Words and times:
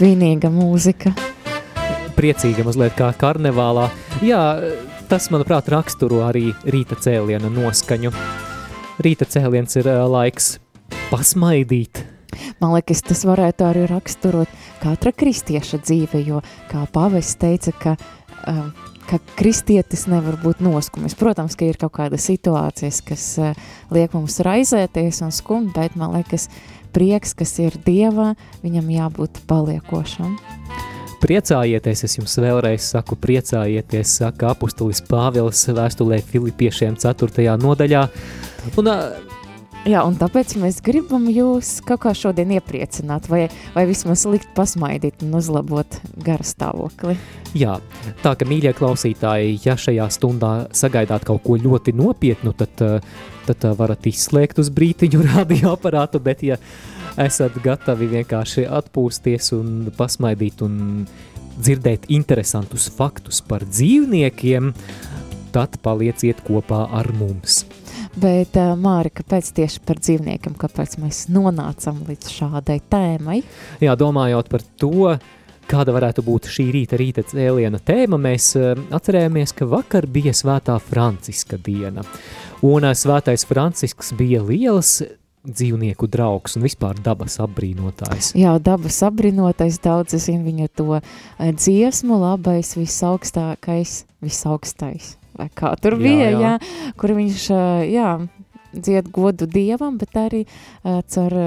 Svinīga 0.00 0.48
mūzika. 0.48 1.12
priecīga, 2.16 2.64
mazliet 2.64 2.94
kā 2.96 3.10
karnevālā. 3.16 3.90
Jā, 4.24 4.40
tas, 5.08 5.28
manuprāt, 5.32 5.68
raksturo 5.72 6.22
arī 6.24 6.54
rīta 6.64 6.96
cēliena 6.96 7.50
noskaņu. 7.52 8.12
Rīta 9.04 9.28
cēliens 9.28 9.76
ir 9.80 9.88
ā, 9.92 9.98
laiks 10.08 10.54
pasmaidīt. 11.10 12.02
Man 12.60 12.74
liekas, 12.76 13.02
tas 13.04 13.24
varētu 13.28 13.66
arī 13.68 13.86
raksturot 13.90 14.52
katra 14.80 15.12
kristieša 15.12 15.82
dzīve, 15.84 16.20
jo, 16.24 16.40
kā 16.72 16.86
pavests 16.92 17.36
teica, 17.40 17.72
ka, 17.80 17.96
um, 18.48 18.72
ka 19.08 19.20
kristietis 19.36 20.06
nevar 20.08 20.36
būt 20.40 20.60
noskumis. 20.64 21.16
Protams, 21.18 21.56
ka 21.56 21.68
ir 21.68 21.80
kaut 21.80 21.96
kādas 21.96 22.28
situācijas, 22.28 23.00
kas 23.04 23.30
uh, 23.40 23.64
liek 23.92 24.16
mums 24.16 24.40
raizēties 24.44 25.24
un 25.24 25.32
skumt, 25.34 25.72
bet 25.76 25.96
man 26.00 26.16
liekas, 26.20 26.48
prieks, 26.92 27.34
kas 27.38 27.56
ir 27.62 27.76
Dievā, 27.86 28.34
viņam 28.64 28.90
jābūt 28.94 29.42
paliekošam. 29.50 30.36
Priecājieties, 31.20 32.04
es 32.06 32.16
jums 32.16 32.38
vēlreiz 32.40 32.86
saku, 32.94 33.16
priecājieties, 33.20 34.14
saka 34.22 34.54
apustulis 34.54 35.02
Pāvils 35.04 35.66
vēstulē 35.68 36.22
Filipiešiem 36.24 36.96
4. 36.96 37.44
nodaļā. 37.60 38.06
Un, 38.80 38.88
ā, 38.88 38.96
Jā, 39.88 40.02
un 40.04 40.12
tāpēc 40.20 40.58
mēs 40.60 40.82
gribam 40.84 41.24
jūs 41.32 41.78
kaut 41.88 42.02
kā 42.02 42.10
šodien 42.12 42.50
iepriecināt, 42.52 43.30
vai, 43.32 43.46
vai 43.72 43.86
vismaz 43.88 44.26
likt 44.28 44.50
pasmaidīt 44.52 45.22
un 45.24 45.38
uzlabot 45.38 45.96
garastāvokli. 46.20 47.16
jā, 47.56 47.78
tā 48.20 48.34
ka, 48.36 48.44
mīļie 48.44 48.74
klausītāji, 48.76 49.56
ja 49.64 49.78
šajā 49.80 50.10
stundā 50.12 50.52
sagaidāt 50.76 51.24
kaut 51.24 51.40
ko 51.46 51.56
ļoti 51.56 51.94
nopietnu, 51.96 52.52
tad, 52.60 52.84
ā, 52.84 53.00
tad 53.48 53.64
ā, 53.64 53.72
varat 53.78 54.04
izslēgt 54.10 54.60
uz 54.60 54.68
brītiņu 54.68 55.24
radioaparātu, 55.32 56.20
bet 56.28 56.44
ja 56.44 56.60
esat 57.16 57.56
gatavi 57.64 58.10
vienkārši 58.18 58.68
atpūsties 58.68 59.54
un 59.56 59.88
pasmaidīt 59.96 60.60
un 60.66 61.06
dzirdēt 61.56 62.10
interesantus 62.12 62.92
faktus 62.92 63.40
par 63.40 63.64
dzīvniekiem, 63.64 64.74
tad 65.56 65.80
palieciet 65.80 66.44
kopā 66.44 66.84
ar 67.00 67.08
mums. 67.16 67.64
Bet, 68.18 68.56
uh, 68.58 68.72
Māri, 68.78 69.12
kāpēc 69.14 69.52
tieši 69.54 69.82
par 69.86 70.00
dzīvniekiem, 70.02 70.56
kāpēc 70.58 70.96
mēs 71.02 71.28
nonācam 71.30 72.00
līdz 72.08 72.32
šādai 72.34 72.80
tēmai? 72.90 73.38
Jā, 73.84 73.94
domājot 73.98 74.50
par 74.50 74.64
to, 74.82 75.14
kāda 75.70 75.94
varētu 75.94 76.24
būt 76.26 76.48
šī 76.50 76.66
rīta, 76.74 76.98
rīta 76.98 77.22
cēliena 77.30 77.78
tēma, 77.78 78.18
mēs 78.18 78.50
uh, 78.58 78.74
atcerējāmies, 78.90 79.54
ka 79.54 79.70
vakar 79.70 80.10
bija 80.10 80.34
svētā 80.34 80.80
Franciska 80.82 81.60
diena. 81.62 82.02
Un 82.66 82.88
uh, 82.88 82.96
svētais 82.98 83.46
Francisks 83.46 84.10
bija 84.18 84.42
liels 84.42 84.98
dzīvnieku 85.46 86.08
draugs 86.10 86.56
un 86.58 86.66
vispār 86.66 86.98
dabas 87.00 87.38
apbrīnotājs. 87.40 88.34
Jā, 88.38 88.56
dabas 88.62 89.00
apbrinotais, 89.06 89.80
daudz 89.82 90.18
zina 90.20 90.44
viņu 90.44 90.68
to 90.76 90.98
eh, 90.98 91.52
dziesmu, 91.54 92.20
labais, 92.20 92.74
visaugstākais, 92.76 94.02
visaugstais. 94.24 95.14
Vai 95.40 95.48
kā 95.56 95.72
tur 95.80 95.96
Jā, 95.96 96.02
bija, 96.04 96.30
jā. 96.30 96.40
jā, 96.44 96.92
kur 97.00 97.14
viņš, 97.16 97.46
jā, 97.88 98.10
dzied 98.76 99.08
godu 99.14 99.48
dievam, 99.50 99.96
bet 100.00 100.18
arī 100.20 100.44
caur, 100.84 101.38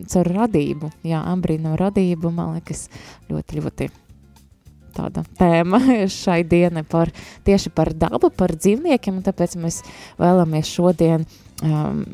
caur 0.00 0.32
radību, 0.38 0.90
jā, 1.06 1.20
apbrīno 1.34 1.76
radību, 1.78 2.32
man 2.34 2.56
liekas, 2.56 2.88
ļoti, 3.28 3.60
ļoti 3.60 3.90
tāda 4.94 5.24
tēma 5.38 5.80
šai 6.22 6.42
dienai 6.48 6.84
par, 6.88 7.12
tieši 7.46 7.72
par 7.74 7.92
dabu, 7.98 8.30
par 8.34 8.54
dzīvniekiem, 8.56 9.18
un 9.18 9.26
tāpēc 9.26 9.58
mēs 9.60 9.82
vēlamies 10.20 10.70
šodien 10.70 11.26
um, 11.62 12.04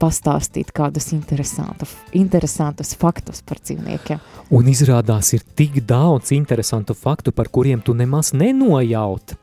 pastāstīt 0.00 0.72
kādus 0.74 1.10
interesantu, 1.12 1.88
interesantus 2.16 2.94
faktus 2.96 3.42
par 3.44 3.60
dzīvniekiem. 3.60 4.22
Un 4.54 4.68
izrādās 4.70 5.34
ir 5.36 5.44
tik 5.56 5.82
daudz 5.84 6.32
interesantu 6.36 6.96
faktu, 6.96 7.34
par 7.36 7.50
kuriem 7.52 7.82
tu 7.84 7.96
nemaz 7.96 8.32
nenojaut. 8.36 9.36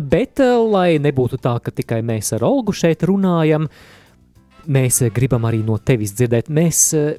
Bet, 0.00 0.40
eh, 0.40 0.56
lai 0.72 0.96
nebūtu 0.96 1.36
tā, 1.36 1.58
ka 1.60 1.68
tikai 1.70 1.98
mēs 2.00 2.32
ar 2.32 2.46
Olgu 2.48 2.72
šeit 2.72 3.02
runājam, 3.04 3.66
mēs 4.64 5.02
eh, 5.02 5.10
gribam 5.12 5.44
arī 5.44 5.60
no 5.66 5.76
tevis 5.76 6.14
dzirdēt. 6.16 6.48
Mēs 6.48 6.80
eh, 6.96 7.18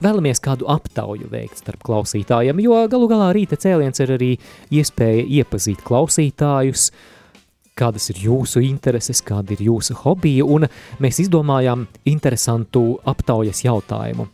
vēlamies 0.00 0.40
kādu 0.40 0.64
aptauju 0.72 1.28
veikt 1.28 1.60
starp 1.60 1.84
klausītājiem, 1.84 2.62
jo 2.64 2.78
galu 2.88 3.10
galā 3.12 3.28
rīta 3.36 3.58
cēliens 3.60 4.00
ir 4.00 4.14
arī 4.16 4.30
iespēja 4.72 5.26
iepazīt 5.42 5.84
klausītājus, 5.84 6.88
kādas 7.76 8.08
ir 8.14 8.22
jūsu 8.24 8.64
intereses, 8.64 9.20
kāda 9.20 9.52
ir 9.52 9.66
jūsu 9.68 9.98
hobija, 10.06 10.48
un 10.48 10.64
mēs 11.04 11.20
izdomājām 11.26 11.84
interesantu 12.08 13.02
aptaujas 13.04 13.66
jautājumu. 13.66 14.30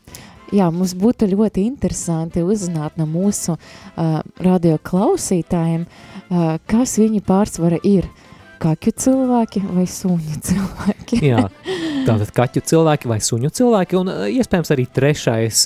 Jā, 0.55 0.67
mums 0.75 0.97
būtu 0.99 1.29
ļoti 1.31 1.63
interesanti 1.69 2.43
uzzināt 2.43 2.99
no 2.99 3.07
mūsu 3.07 3.55
uh, 3.55 4.19
radio 4.43 4.81
klausītājiem, 4.83 5.87
uh, 5.87 6.57
kas 6.71 6.99
viņi 6.99 7.23
pārsvara 7.27 7.79
ir. 7.87 8.11
Kaķu 8.61 8.93
cilvēki 8.93 9.63
vai 9.73 9.87
suņu 9.89 10.35
cilvēki? 10.45 11.21
Jā, 11.25 11.47
tātad 12.09 12.29
kaķu 12.37 12.61
cilvēki 12.69 13.09
vai 13.09 13.17
suņu 13.25 13.49
cilvēki, 13.57 13.97
un 13.97 14.11
ā, 14.13 14.17
iespējams 14.35 14.73
arī 14.75 14.85
trešais 14.85 15.63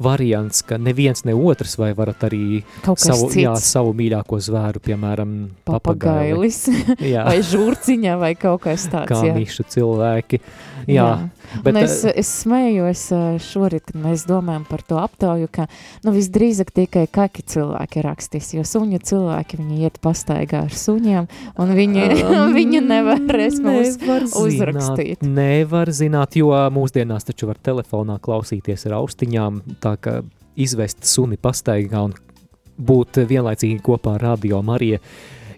variants, 0.00 0.62
ka 0.64 0.78
neviens 0.80 1.26
ne 1.28 1.34
otrs, 1.36 1.76
vai 1.76 1.90
varat 1.98 2.24
arī 2.30 2.62
savu, 2.86 3.28
jā, 3.36 3.52
cits. 3.52 3.68
savu 3.74 3.92
mīļāko 3.98 4.40
zvēru, 4.48 4.80
piemēram, 4.86 5.34
papagaili. 5.68 6.48
Papagailis 6.48 6.62
Jā, 7.12 7.26
vai 7.28 7.36
žurciņa 7.44 8.16
vai 8.22 8.32
kaut 8.40 8.64
kas 8.64 8.88
tāds. 8.88 9.12
kā 9.12 9.20
jā. 9.28 9.36
mišu 9.36 9.68
cilvēki. 9.68 10.40
Jā, 10.88 11.10
Bet, 11.48 11.72
bet, 11.72 11.78
es, 11.86 11.94
ā, 12.04 12.12
es 12.20 12.28
smējos 12.42 13.02
ā, 13.14 13.20
šorīt, 13.40 13.86
kad 13.88 14.00
mēs 14.02 14.26
domājam 14.28 14.66
par 14.68 14.82
to 14.84 14.98
aptauju, 15.00 15.48
ka 15.52 15.64
nu, 16.04 16.12
visdrīzāk 16.12 16.72
tikai 16.76 17.06
kaki 17.12 17.44
cilvēki 17.54 18.04
rakstīs, 18.04 18.50
jo 18.56 18.64
suņu 18.68 19.00
cilvēki 19.08 19.60
viņi 19.60 19.80
iet 19.88 19.96
pastaigā 20.04 20.66
ar 20.66 20.76
suņiem, 20.76 21.28
un 21.60 21.74
viņi, 21.78 22.04
viņi 22.58 22.82
nevarēs 22.84 23.60
mums 23.64 23.96
nevar 23.96 24.28
uzrakstīt. 24.28 25.24
Zināt, 25.24 25.38
nevar 25.40 25.92
zināt, 25.94 26.36
jo 26.40 26.52
mūsdienās 26.74 27.28
taču 27.30 27.48
var 27.48 27.60
telefonā 27.64 28.18
klausīties 28.22 28.88
ar 28.90 28.98
austiņām, 29.00 29.62
tā 29.82 29.96
ka 29.96 30.20
izvest 30.58 31.08
suni 31.08 31.40
pastaigā 31.40 32.04
un 32.10 32.16
būt 32.78 33.22
vienlaicīgi 33.30 33.80
kopā 33.84 34.18
ar 34.18 34.30
radio 34.32 34.60
Marija 34.62 35.00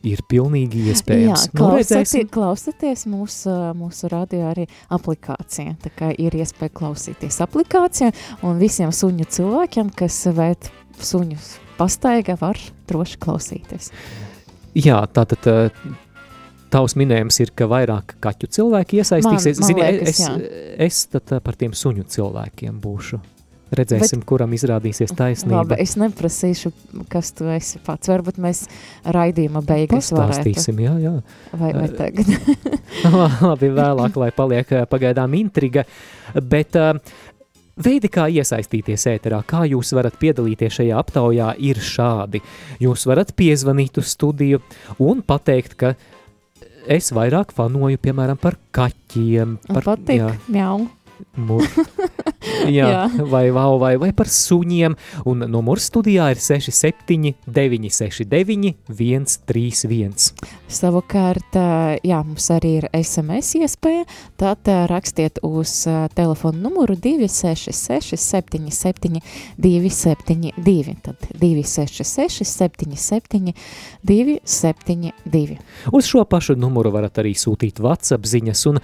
ir 0.06 0.22
pilnīgi 0.28 0.84
iespējams. 0.92 1.46
Jā, 1.46 1.52
Nu, 1.54 1.60
klausieties, 1.60 1.90
redzēsim. 1.96 2.28
klausieties 2.32 3.06
mūsu, 3.10 3.54
mūsu 3.76 4.08
radio 4.12 4.46
arī 4.50 4.66
aplikācijā. 4.96 5.76
Tā 5.84 5.90
kā 5.96 6.10
ir 6.16 6.36
iespēja 6.40 6.72
klausīties 6.80 7.40
aplikācijā, 7.44 8.12
un 8.42 8.58
visiem 8.62 8.92
suņu 8.94 9.26
cilvēkiem, 9.28 9.90
kas 9.96 10.22
vēd 10.36 10.70
suņus 11.00 11.50
pastaigā, 11.78 12.36
var 12.40 12.58
droši 12.88 13.18
klausīties. 13.22 13.90
Jā, 14.76 15.00
tātad 15.10 15.46
ā, 15.50 15.70
tavs 16.70 16.94
minējums 16.94 17.40
ir, 17.42 17.50
ka 17.56 17.66
vairāk 17.70 18.14
kaķu 18.22 18.46
cilvēki 18.56 19.00
iesaistīsies. 19.02 19.58
Man- 19.60 19.66
man 19.66 19.68
Zini, 19.72 19.82
liekas, 19.98 20.08
es, 20.08 20.20
jā. 20.20 20.34
es 20.86 21.06
tad 21.10 21.32
ā, 21.34 21.40
par 21.42 21.56
tiem 21.58 21.72
suņu 21.72 22.04
cilvēkiem 22.06 22.80
būšu. 22.80 23.20
Redzēsim, 23.70 24.20
Bet, 24.22 24.26
kuram 24.26 24.54
izrādīsies 24.56 25.12
taisnība. 25.14 25.60
Labi, 25.60 25.76
es 25.82 25.94
neprasīšu, 26.00 26.72
kas 27.12 27.30
tu 27.38 27.46
esi 27.54 27.78
pats. 27.86 28.10
Varbūt 28.10 28.40
mēs 28.42 28.64
raidījuma 29.06 29.62
beigas 29.66 30.10
varētu. 30.10 30.40
Pastāstīsim, 30.40 30.80
jā, 30.82 30.96
jā. 31.04 31.12
Vai, 31.54 31.70
vai 31.76 31.86
tagad? 31.94 32.32
Labi, 33.46 33.70
vēlāk, 33.76 34.18
lai 34.18 34.30
paliek 34.34 34.74
pagaidām 34.90 35.38
intriga. 35.38 35.86
Bet 36.34 36.74
ā, 36.78 36.92
veidi, 37.78 38.10
kā 38.12 38.26
iesaistīties 38.30 39.06
ēterā, 39.14 39.40
kā 39.46 39.64
jūs 39.70 39.94
varat 39.96 40.18
piedalīties 40.20 40.80
šajā 40.80 40.98
aptaujā, 41.00 41.52
ir 41.70 41.78
šādi. 41.84 42.42
Jūs 42.82 43.06
varat 43.10 43.34
piezvanīt 43.38 44.00
uz 44.02 44.10
studiju 44.16 44.62
un 45.06 45.22
pateikt, 45.26 45.78
ka 45.78 45.94
es 46.90 47.12
vairāk 47.14 47.54
fanoju, 47.56 48.00
piemēram, 48.02 48.38
par 48.40 48.58
kaķiem. 48.74 49.58
Par, 49.70 49.86
patīk, 49.92 50.22
jā, 50.22 50.32
mjau. 50.50 50.88
mur, 51.36 51.66
Jā, 52.78 52.88
Jā. 52.88 53.02
vai, 53.28 53.50
vai, 53.50 53.66
vai, 53.78 53.92
vai 54.00 54.10
par 54.16 54.30
suņiem. 54.32 54.96
Un 55.28 55.44
numurs 55.50 55.90
studijā 55.90 56.30
ir 56.32 56.40
67, 56.40 57.34
969, 57.46 58.74
131. 58.88 60.30
Savukārt, 60.70 61.58
jā, 62.06 62.20
mums 62.24 62.46
arī 62.54 62.76
ir 62.80 62.86
SMS 62.96 63.56
iespēja, 63.58 64.06
tad 64.40 64.68
rakstiet 64.90 65.40
uz 65.46 65.82
telefonu 66.16 66.62
numuru 66.68 66.96
266 66.96 68.16
77 68.20 69.20
272, 69.60 70.96
tad 71.04 71.28
266 71.34 72.46
77 72.46 73.52
272. 74.06 75.58
Uz 75.92 76.06
šo 76.06 76.24
pašu 76.24 76.56
numuru 76.56 76.92
varat 76.94 77.18
arī 77.22 77.34
sūtīt 77.38 77.82
WhatsApp 77.82 78.28
ziņas. 78.30 78.66
Un, 78.70 78.80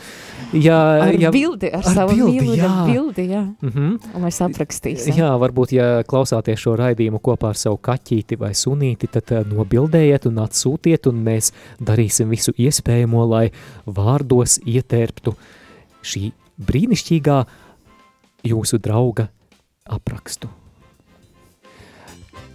ja, 0.58 0.81
Ar 1.06 1.14
ja, 1.20 1.32
bildi, 1.35 1.70
ar, 1.70 1.85
ar 1.85 2.00
savu 2.00 2.17
bildi, 2.19 2.58
jā. 2.61 2.73
bildi, 2.91 3.29
jā. 3.32 3.45
Mm 3.60 3.70
-hmm. 3.70 4.14
Un 4.14 4.22
mēs 4.25 4.40
aprakstīsim. 4.44 5.16
Jā, 5.19 5.31
varbūt, 5.40 5.72
ja 5.72 6.02
klausāties 6.08 6.60
šo 6.60 6.76
raidījumu 6.76 7.20
kopā 7.22 7.48
ar 7.48 7.56
savu 7.56 7.78
kaķīti 7.78 8.38
vai 8.38 8.52
sunīti, 8.54 9.08
tad 9.12 9.32
ā, 9.32 9.44
nobildējiet 9.46 10.26
un 10.26 10.43
atsūtiet, 10.44 11.08
un 11.08 11.25
mēs 11.25 11.52
darīsim 11.81 12.28
visu 12.28 12.52
iespējamo, 12.58 13.25
lai 13.28 13.50
vārdos 13.87 14.58
ietērptu 14.66 15.34
šī 16.02 16.32
brīnišķīgā 16.58 17.44
jūsu 18.44 18.78
drauga 18.78 19.28
aprakstu. 19.84 20.48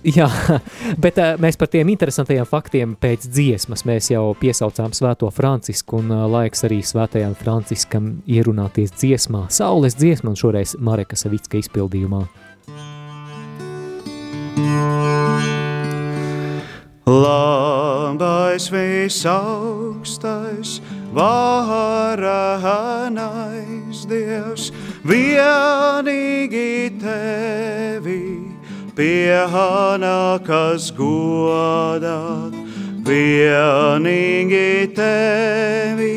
Jā, 0.01 0.25
bet 1.03 1.19
uh, 1.21 1.35
mēs 1.41 1.57
par 1.61 1.69
tiem 1.69 1.91
interesantajiem 1.93 2.47
faktiem 2.49 2.95
pēc 2.97 3.27
dziesmas 3.29 3.85
mēs 3.85 4.09
jau 4.09 4.33
piesaucām 4.39 4.95
svēto 4.97 5.29
Francisku 5.29 5.99
un 6.01 6.09
uh, 6.09 6.25
laiks 6.25 6.65
arī 6.65 6.81
svētajām 6.81 7.37
Franciskam 7.37 8.25
ierunāties 8.25 8.89
dziesmā, 8.97 9.45
saules 9.53 9.93
dziesma 9.99 10.33
un 10.33 10.37
šoreiz 10.41 10.73
Mareka 10.81 11.13
Savicka 11.19 11.61
izpildījumā. 11.61 12.25
Labais 17.11 18.71
visaugstais, 18.73 20.81
varenais 21.13 22.49
Dievs, 24.09 24.71
vienīgi 25.05 26.89
tevi 27.01 28.50
pienākas 28.97 30.89
godāt, 30.97 32.55
vienīgi 33.07 34.91
tevi 34.97 36.15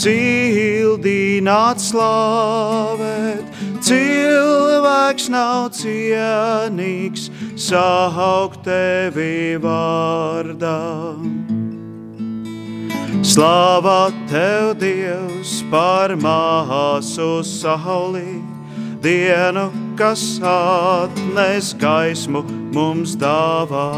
cildināt 0.00 1.82
slavēt, 1.82 3.44
cilvēks 3.84 5.28
nav 5.32 5.70
cienīgs, 5.76 7.28
saukt 7.60 8.64
tevi 8.64 9.58
vārdā. 9.60 10.78
Slāvā 13.20 14.08
tev, 14.30 14.72
Dievs, 14.80 15.60
par 15.70 16.14
māsu 16.16 17.42
saulī, 17.44 18.40
dienu, 19.04 19.68
kas 20.00 20.40
atnes 20.40 21.74
gaismu 21.76 22.40
mums 22.72 23.12
dāvā. 23.20 23.88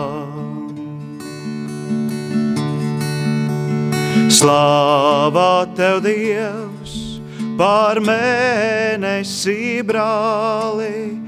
Slāvā 4.26 5.52
tev, 5.78 6.00
Dievs, 6.02 6.96
par 7.60 8.02
mēnesi 8.02 9.78
brāli, 9.86 11.20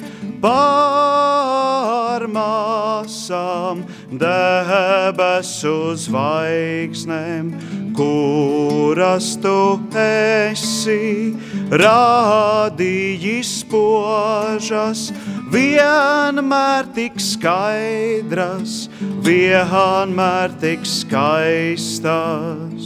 par 0.42 2.26
māsām, 2.34 3.86
debesu 4.10 5.76
zvaigznēm, 6.08 7.54
kuras 7.94 9.37
tu 9.43 9.79
esi 9.94 11.35
rādījis 11.70 13.52
požas, 13.70 15.12
vienmēr 15.55 16.85
tik 16.96 17.20
skaidras, 17.23 18.88
vienmēr 19.25 20.50
tik 20.62 20.82
skaistas. 20.88 22.85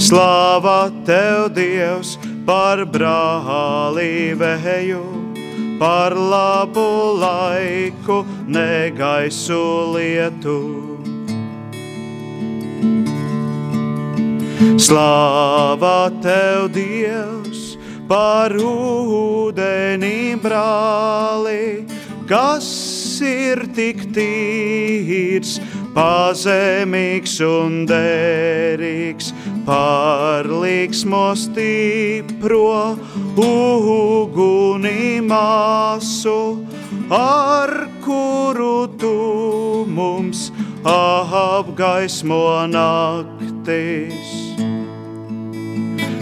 Slāva 0.00 0.90
tev, 1.06 1.50
Dievs, 1.54 2.18
par 2.46 2.84
brālīvēju, 2.94 4.40
par 5.80 6.14
labu 6.14 7.14
laiku, 7.20 8.24
negaisu 8.48 9.62
lietu. 9.94 10.90
Slāva 14.60 16.10
tev, 16.20 16.66
Dievs, 16.74 17.78
par 18.04 18.52
ūdeni 18.52 20.36
brāli, 20.36 21.88
kas 22.28 22.68
ir 23.24 23.62
tik 23.72 24.02
tīrs, 24.12 25.54
pazemīgs 25.96 27.38
un 27.46 27.86
derīgs, 27.88 29.32
par 29.64 30.44
līksmo 30.44 31.22
stipro 31.40 32.98
uguni 33.40 35.24
māsu, 35.24 36.36
ar 37.08 37.88
kuru 38.04 38.76
tu 39.00 39.16
mums 39.88 40.50
apgaismo 40.84 42.44
naktis. 42.76 44.49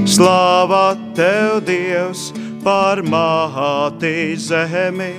Slāva 0.06 0.94
tev, 1.16 1.64
Dievs, 1.66 2.28
par 2.62 3.00
māti 3.02 4.36
zemi, 4.38 5.14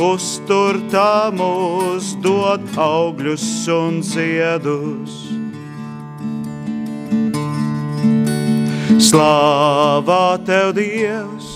uztur 0.00 0.80
tā 0.90 1.30
mūs 1.34 2.16
dod 2.24 2.64
augļus 2.74 3.46
un 3.70 4.00
ziedus. 4.02 5.14
Slāvā 9.10 10.24
tev, 10.48 10.74
Dievs, 10.80 11.52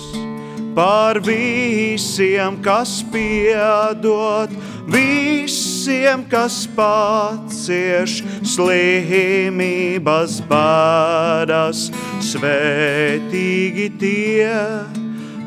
par 0.75 1.19
visiem, 1.23 2.61
kas 2.63 3.01
piedod, 3.11 4.55
visiem, 4.87 6.23
kas 6.29 6.65
pacieš 6.75 8.21
slimības 8.45 10.41
bēdas, 10.49 11.89
svētīgi 12.23 13.89
tie, 14.01 14.51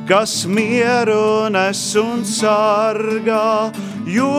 kas 0.09 0.47
mieru 0.49 1.49
nes 1.53 1.83
un 2.01 2.25
sargā, 2.25 3.71
jo 4.09 4.33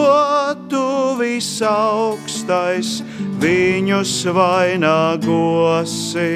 tu 0.72 0.86
visaugstais 1.20 3.00
viņus 3.40 4.16
vainagosi. 4.36 6.36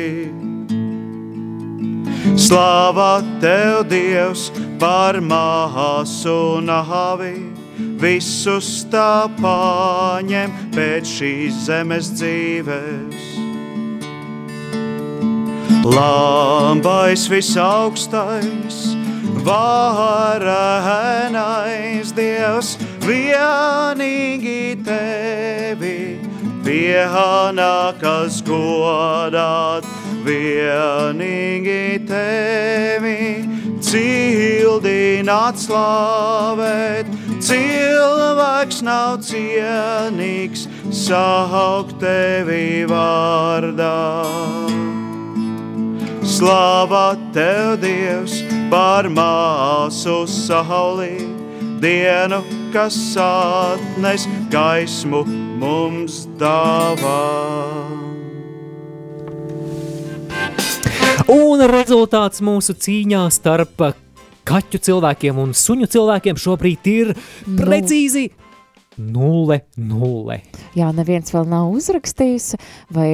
Slāvā 2.34 3.22
tev, 3.42 3.84
Dievs, 3.92 4.48
par 4.82 5.20
māsu 5.22 6.62
nāvi, 6.66 7.53
visus 8.04 8.84
tā 8.92 9.32
paņem 9.40 10.52
pēc 10.76 11.08
šīs 11.08 11.54
zemes 11.70 12.10
dzīves. 12.18 13.22
Lambais 15.84 17.24
visaugstais, 17.32 18.78
varenais 19.48 20.48
Dievs, 22.16 22.78
vienīgi 23.04 24.76
tevi 24.84 26.00
pienākas 26.64 28.42
godāt, 28.48 29.84
vienīgi 30.28 31.84
tevi 32.08 33.20
cildināt 33.84 35.56
slavēt. 35.60 37.23
Cilvēks 37.44 38.78
nav 38.88 39.18
cienīgs, 39.28 40.62
saukt 40.96 41.98
tevi 42.00 42.86
vārdā. 42.88 44.24
Slāva 46.24 47.18
tev, 47.36 47.74
Dievs, 47.82 48.38
par 48.72 49.10
māsu 49.12 50.22
saulī, 50.32 51.18
dienu, 51.84 52.40
kas 52.72 52.96
atnes 53.20 54.24
gaismu 54.54 55.26
mums 55.60 56.22
dāvā. 56.40 57.20
Un 61.34 61.68
rezultāts 61.68 62.40
mūsu 62.40 62.78
cīņā 62.80 63.26
starp 63.36 63.86
kaķu 64.48 64.82
cilvēkiem 64.88 65.40
un 65.42 65.54
suņu 65.58 65.90
cilvēkiem 65.94 66.40
šobrīd 66.40 66.90
ir 66.92 67.14
precīzi 67.58 68.30
nulle, 68.98 69.64
nulle. 69.78 70.42
Jā, 70.78 70.92
neviens 70.96 71.34
vēl 71.34 71.48
nav 71.50 71.72
uzrakstījis, 71.74 72.54
vai, 72.94 73.10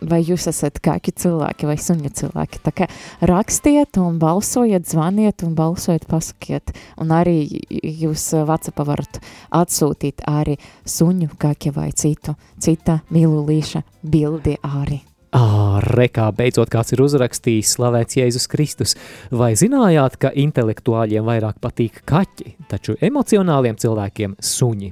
vai 0.00 0.20
jūs 0.26 0.48
esat 0.50 0.80
kaķi 0.84 1.14
cilvēki 1.22 1.68
vai 1.68 1.76
suņu 1.82 2.12
cilvēki. 2.20 2.62
Tā 2.64 2.74
kā 2.80 2.88
rakstiet 3.30 4.00
un 4.02 4.18
balsojiet, 4.22 4.88
zvaniet 4.90 5.44
un 5.46 5.54
balsojiet, 5.58 6.08
pasakiet. 6.10 6.74
Un 7.02 7.12
arī 7.14 7.40
jūs 7.68 8.30
WhatsApp 8.42 8.82
varat 8.88 9.20
atsūtīt 9.54 10.26
arī 10.30 10.58
suņu, 10.88 11.34
kaķi 11.38 11.74
vai 11.76 11.92
citu, 11.92 12.34
cita 12.58 13.00
mīlulīša 13.14 13.84
bildi 14.02 14.58
arī. 14.66 15.02
Ā, 15.38 15.78
rekā, 15.84 16.24
beidzot 16.34 16.70
kāds 16.72 16.94
ir 16.94 17.02
uzrakstījis 17.04 17.76
slavēts 17.76 18.16
Jēzus 18.18 18.48
Kristus. 18.50 18.94
Vai 19.30 19.52
zinājāt, 19.58 20.16
ka 20.18 20.32
intelektuāļiem 20.34 21.26
vairāk 21.28 21.60
patīk 21.62 22.00
kaķi, 22.08 22.56
taču 22.70 22.96
emocionāliem 23.04 23.78
cilvēkiem 23.78 24.34
suņi? 24.42 24.90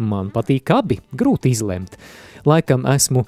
Man 0.00 0.30
patīk 0.32 0.72
abi, 0.72 0.96
grūti 1.12 1.52
izlemt. 1.52 1.98
Laikam 2.48 2.86
esmu 2.88 3.26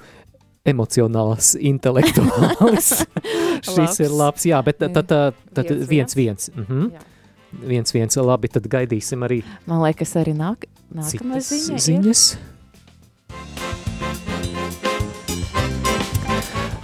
emocionāls 0.65 1.53
intelektuālis. 1.71 3.03
Šis 3.69 4.01
ir 4.01 4.15
labs, 4.15 4.47
jā, 4.49 4.63
bet 4.65 4.81
tad, 4.81 5.03
tad, 5.05 5.37
tad 5.53 5.69
Viens, 5.91 6.17
viens. 6.17 6.49
Mhm. 6.55 6.89
Viens, 7.65 7.93
viens, 7.93 8.17
labi, 8.19 8.49
tad 8.51 8.65
gaidīsim 8.67 9.21
arī 9.23 9.43
Man 9.69 9.85
liekas, 9.85 10.17
arī 10.19 10.33
nāk, 10.35 10.65
nākamā 10.91 11.37
citas 11.39 11.53
ziņa. 11.53 11.77
ir. 11.77 11.85
ziņas. 11.85 12.27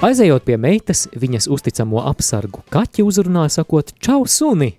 Aizejot 0.02 0.42
pie 0.42 0.56
meitas, 0.58 1.04
viņas 1.14 1.46
uzticamo 1.54 2.00
apsargu 2.10 2.64
kaķi 2.74 3.04
uzrunāja, 3.06 3.52
sakot, 3.60 3.92
čau, 4.02 4.24
suni! 4.26 4.72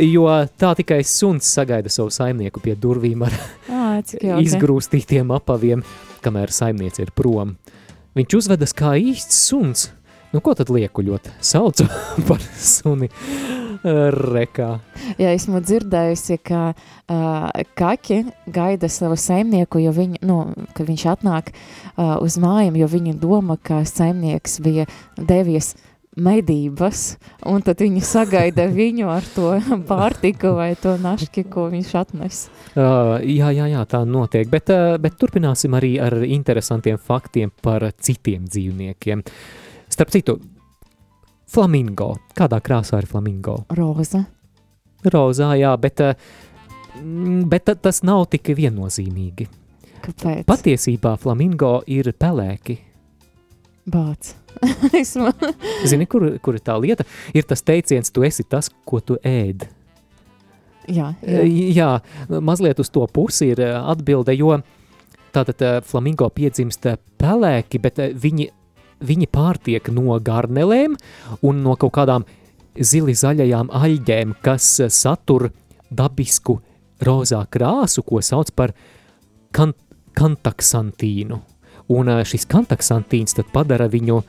Jo 0.00 0.24
tā 0.56 0.70
tikai 0.78 1.02
suns 1.04 1.50
sagaida 1.52 1.92
savu 1.92 2.08
saimnieku 2.12 2.62
pie 2.64 2.72
durvīm 2.80 3.26
ar 3.28 3.36
Ā, 3.68 4.00
izgrūstītiem 4.40 5.34
apaviem, 5.36 5.84
kamēr 6.24 6.54
saimniece 6.56 7.04
ir 7.04 7.12
prom. 7.12 7.52
Viņš 8.16 8.38
uzvedas 8.38 8.72
kā 8.76 8.94
īsts 8.96 9.42
suns. 9.50 9.90
Nu, 10.36 10.42
ko 10.44 10.52
tad 10.52 10.68
liekuļot? 10.68 11.30
Saucu 11.40 11.86
par 12.28 12.42
suni 12.60 13.08
rekā. 14.36 14.68
Jā, 15.16 15.30
esmu 15.32 15.62
dzirdējusi, 15.64 16.36
ka 16.44 16.60
uh, 16.74 17.46
kaķi 17.78 18.18
gaida 18.52 18.90
savu 18.92 19.16
saimnieku, 19.16 19.80
jo 19.80 19.94
viņi, 19.96 20.20
nu, 20.28 20.42
kad 20.76 20.90
viņš 20.90 21.04
atnāk 21.14 21.52
uh, 21.54 22.18
uz 22.20 22.36
mājām, 22.42 22.76
jo 22.76 22.88
viņi 22.92 23.16
domā, 23.22 23.56
ka 23.56 23.80
saimnieks 23.88 24.58
bija 24.60 24.84
devies 25.16 25.72
medības, 26.16 27.16
un 27.48 27.64
tad 27.64 27.80
viņi 27.80 28.04
sagaida 28.04 28.66
viņu 28.76 29.08
ar 29.12 29.24
to 29.32 29.56
pārtiku 29.88 30.52
vai 30.60 30.74
to 30.76 30.98
naški, 31.00 31.46
ko 31.48 31.70
viņš 31.72 31.92
atnes. 32.02 32.46
Uh, 32.74 33.16
jā, 33.24 33.54
jā, 33.56 33.72
jā, 33.72 33.84
tā 33.88 34.04
notiek, 34.04 34.48
bet, 34.52 34.68
uh, 34.68 34.96
bet 35.00 35.16
turpināsim 35.20 35.76
arī 35.80 35.96
ar 36.02 36.20
interesantiem 36.26 37.00
faktiem 37.00 37.56
par 37.64 37.88
citiem 37.96 38.44
dzīvniekiem. 38.44 39.24
Starp 39.96 40.10
citu, 40.12 40.34
flamingo. 41.48 42.10
Kādā 42.36 42.58
krāsā 42.60 42.98
ir 43.00 43.06
flamingo? 43.08 43.62
Roza. 43.72 44.26
Rozā, 45.06 45.54
jā, 45.56 45.70
bet, 45.80 46.02
uh, 46.04 46.12
mm, 47.00 47.46
bet 47.48 47.64
ta- 47.64 47.74
tas 47.80 48.02
nav 48.04 48.26
tik 48.32 48.50
viennozīmīgi. 48.58 49.46
Kāpēc? 50.04 50.42
Patiesībā 50.48 51.14
flamingo 51.18 51.78
ir 51.86 52.10
pelēki. 52.12 52.76
Esmu. 55.00 55.32
Zini, 55.86 56.04
kur, 56.10 56.26
kur 56.44 56.58
ir 56.58 56.64
tā 56.66 56.76
lieta? 56.82 57.06
Ir 57.32 57.46
tas 57.48 57.62
teiciens, 57.62 58.12
tu 58.12 58.24
esi 58.26 58.44
tas, 58.44 58.68
ko 58.84 59.00
tu 59.00 59.16
ēd. 59.24 59.64
Jā, 60.86 61.14
Jā. 61.24 61.40
jā. 61.42 61.72
jā, 61.72 62.40
mazliet 62.44 62.78
uz 62.84 62.90
to 62.92 63.06
pusi 63.10 63.48
ir 63.54 63.60
eh, 63.64 63.72
atbilde, 63.74 64.36
jo 64.38 64.60
tātad 65.34 65.62
eh, 65.66 65.80
flamingo 65.82 66.28
piedzimst 66.30 66.86
eh, 66.86 66.98
pelēki, 67.18 67.80
bet 67.82 67.98
eh, 68.04 68.12
viņi, 68.14 68.50
viņi 69.00 69.28
pārtiek 69.32 69.90
no 69.94 70.16
garnelēm 70.22 70.96
un 71.42 71.62
no 71.64 71.76
kaut 71.80 71.94
kādām 71.98 72.26
zili 72.76 73.14
zaļajām 73.16 73.70
aļģēm, 73.72 74.36
kas 74.44 74.68
eh, 74.80 74.92
satur 74.92 75.50
dabisku 75.90 76.60
rozā 77.04 77.42
krāsu, 77.52 78.04
ko 78.06 78.22
sauc 78.24 78.52
par 78.56 78.72
kan 79.52 79.74
kantaksantīnu. 80.16 81.40
Un 81.92 82.12
eh, 82.12 82.24
šis 82.24 82.48
kantaksantīns 82.50 83.36
tad 83.38 83.52
padara 83.54 83.88
viņu 83.92 84.22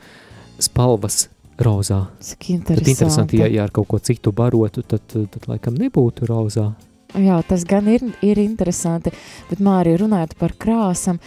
spalvas 0.64 1.28
rozā. 1.58 2.04
Cik 2.22 2.40
Tad 2.40 2.54
interesanti. 2.54 2.92
interesanti, 2.92 3.42
ja, 3.42 3.48
ja 3.48 3.66
ar 3.66 3.74
kaut 3.74 3.88
ko 3.90 4.00
citu 4.00 4.34
barotu, 4.36 4.84
tad, 4.86 5.06
tad 5.10 5.48
laikam 5.50 5.78
nebūtu 5.78 6.28
rozā. 6.30 6.72
Jā, 7.16 7.40
tas 7.48 7.64
gan 7.66 7.88
ir, 7.88 8.04
ir 8.26 8.40
interesanti, 8.42 9.14
bet 9.50 9.62
Mārija 9.64 10.02
runājot 10.04 10.36
par 10.38 10.54
krāsam, 10.60 11.22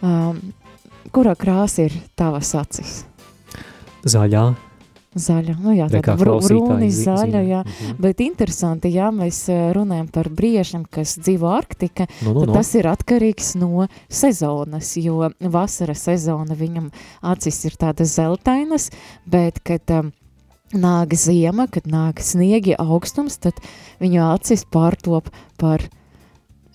um, 0.00 0.38
kura 1.12 1.34
krāsa 1.34 1.84
ir 1.88 1.92
tavas 2.16 2.54
acis? 2.54 3.04
Zaļā, 4.04 4.54
Zaļa, 5.14 5.52
nu 5.62 5.70
jā, 5.76 5.84
tāda 5.86 6.00
zi- 6.90 7.04
zaļa, 7.06 7.40
jā. 7.46 7.60
Mhm. 7.64 8.00
Bet 8.02 8.18
interesanti, 8.24 8.90
ja 8.90 9.12
mēs 9.14 9.44
eh, 9.48 9.68
runājam 9.76 10.08
par 10.10 10.26
briežiem, 10.28 10.82
kas 10.90 11.12
dzīvo 11.22 11.46
Arktika, 11.54 12.08
Nu, 12.24 12.32
nu, 12.34 12.40
tad 12.40 12.48
nu. 12.50 12.54
tas 12.58 12.72
ir 12.74 12.88
atkarīgs 12.90 13.52
no 13.60 13.86
sezonas, 14.10 14.96
jo 14.98 15.30
vasara 15.40 15.94
sezona 15.94 16.56
viņam 16.58 16.90
acis 17.22 17.64
ir 17.64 17.76
tādas 17.78 18.16
zeltainas, 18.18 18.90
bet, 19.24 19.62
kad 19.62 19.86
um, 19.94 20.10
nāk 20.74 21.14
ziema, 21.14 21.68
kad 21.70 21.86
nāk 21.86 22.18
sniegi 22.18 22.74
augstums, 22.74 23.38
tad 23.38 23.54
viņu 24.02 24.18
acis 24.34 24.64
pārtop 24.66 25.30
par 25.56 25.78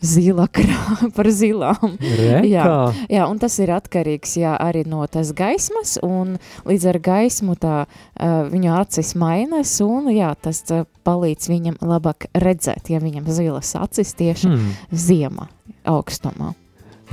zila 0.02 0.48
krā, 0.52 1.10
par 1.16 1.30
zilām. 1.34 1.96
Re, 2.00 2.42
Jā. 2.48 2.66
Jā, 3.12 3.28
un 3.28 3.40
tas 3.42 3.58
ir 3.62 3.74
atkarīgs 3.76 4.38
jā, 4.42 4.56
arī 4.60 4.86
no 4.90 5.04
tās 5.12 5.34
gaismas, 5.36 5.98
un 6.06 6.38
līdz 6.70 6.90
ar 6.94 7.00
gaismu 7.04 7.58
tā 7.60 7.76
uh, 7.86 8.42
viņa 8.52 8.80
acis 8.82 9.14
mainās, 9.20 9.76
un 9.86 10.12
jā, 10.14 10.32
tas 10.42 10.64
uh, 10.74 10.86
palīdz 11.08 11.50
viņam 11.52 11.80
labāk 11.84 12.30
redzēt, 12.38 12.92
ja 12.94 13.02
viņam 13.04 13.30
zilas 13.34 13.76
acis 13.80 14.16
tieši 14.20 14.50
hmm. 14.52 14.78
Ziemā, 14.94 15.50
augstumā. 15.90 16.54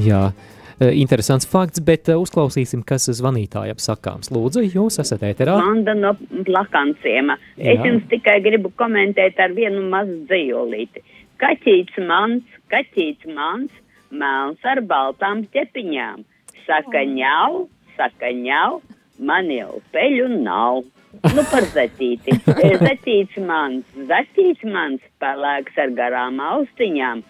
Jā, 0.03 0.31
interesants 0.81 1.49
fakts, 1.49 1.81
bet 1.81 2.11
uzklausīsim, 2.13 2.83
kas 2.87 3.09
zvanītājiem 3.17 3.79
sakāms. 3.81 4.31
Lūdzu, 4.35 4.67
jūs 4.75 5.01
esat 5.01 5.25
ēterā. 5.25 5.57
Vanda 5.57 5.95
no 5.97 6.13
plakanciema. 6.45 7.39
Es 7.57 7.79
Jā. 7.79 7.87
jums 7.89 8.05
tikai 8.13 8.39
gribu 8.45 8.73
komentēt 8.77 9.41
ar 9.41 9.57
vienu 9.57 9.87
mazu 9.89 10.21
dzējolīti. 10.29 11.05
Kaķīts 11.41 11.99
mans, 12.09 12.45
kaķīts 12.73 13.29
mans, 13.37 13.73
melns 14.11 14.67
ar 14.67 14.83
baltām 14.91 15.45
ķepiņām. 15.55 16.25
Saka 16.67 17.05
ņau, 17.07 17.67
saka 17.97 18.33
ņau, 18.35 18.81
man 19.19 19.51
jau 19.53 19.81
peļu 19.95 20.29
nav. 20.43 20.85
Nu 21.33 21.43
par 21.49 21.65
zaķīti. 21.73 22.35
Zaķīts 22.85 23.39
mans, 23.49 23.87
zaķīts 24.09 24.67
mans, 24.69 25.05
pelēks 25.23 25.79
ar 25.81 25.95
garām 25.97 26.43
austiņām, 26.45 27.23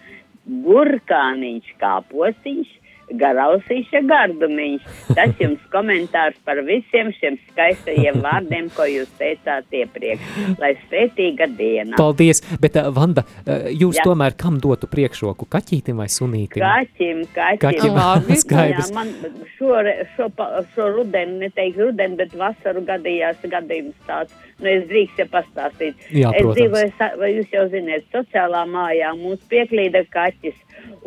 burkāniņš 0.65 1.69
kā 1.79 1.93
postiņš, 2.11 2.73
garausīša 3.21 4.01
gardumiņš. 4.09 4.87
Tas 5.15 5.35
jums 5.43 5.63
komentārs 5.73 6.37
par 6.47 6.61
visiem 6.67 7.11
šiem 7.19 7.37
skaistajiem 7.51 8.19
vārdiem, 8.25 8.69
ko 8.75 8.87
jūs 8.89 9.11
teicāt 9.19 9.71
iepriekš. 9.81 10.27
Lai 10.61 10.73
svētīga 10.87 11.49
diena! 11.57 11.95
Paldies, 11.99 12.43
bet 12.63 12.77
uh, 12.79 12.89
Vanda, 12.95 13.23
uh, 13.45 13.69
jūs 13.71 13.99
Jā. 13.99 14.07
tomēr 14.07 14.35
kam 14.39 14.59
dotu 14.63 14.89
priekšroku, 14.91 15.47
kaķītim 15.51 16.01
vai 16.03 16.09
sunītim? 16.11 16.63
Kaķim, 16.63 17.23
kaķim. 17.35 17.63
Kaķim, 17.63 17.97
Labi. 17.97 18.39
skaidrs. 18.43 18.91
Jā, 18.91 18.95
man 18.95 19.13
šo, 19.57 19.71
šo, 20.15 20.29
šo 20.75 20.89
rudeni, 20.95 21.39
neteiktu 21.45 21.89
rudeni, 21.89 22.19
bet 22.19 22.35
vasaru 22.37 22.83
gadījās 22.87 23.41
gadījums 23.47 23.97
tāds. 24.09 24.35
Nu, 24.57 24.65
es 24.71 24.87
drīkstu 24.89 25.21
ja 25.21 25.27
pastāstīt. 25.29 25.99
Jā, 26.09 26.31
es 26.33 26.41
protams. 26.41 26.57
dzīvoju, 26.57 26.93
sa- 26.97 27.13
vai 27.21 27.27
jūs 27.35 27.51
jau 27.53 27.67
zināt, 27.69 28.07
sociālā 28.13 28.63
mājā 28.71 29.11
mums 29.19 29.43
pieklīda 29.51 30.01
kaķis. 30.13 30.55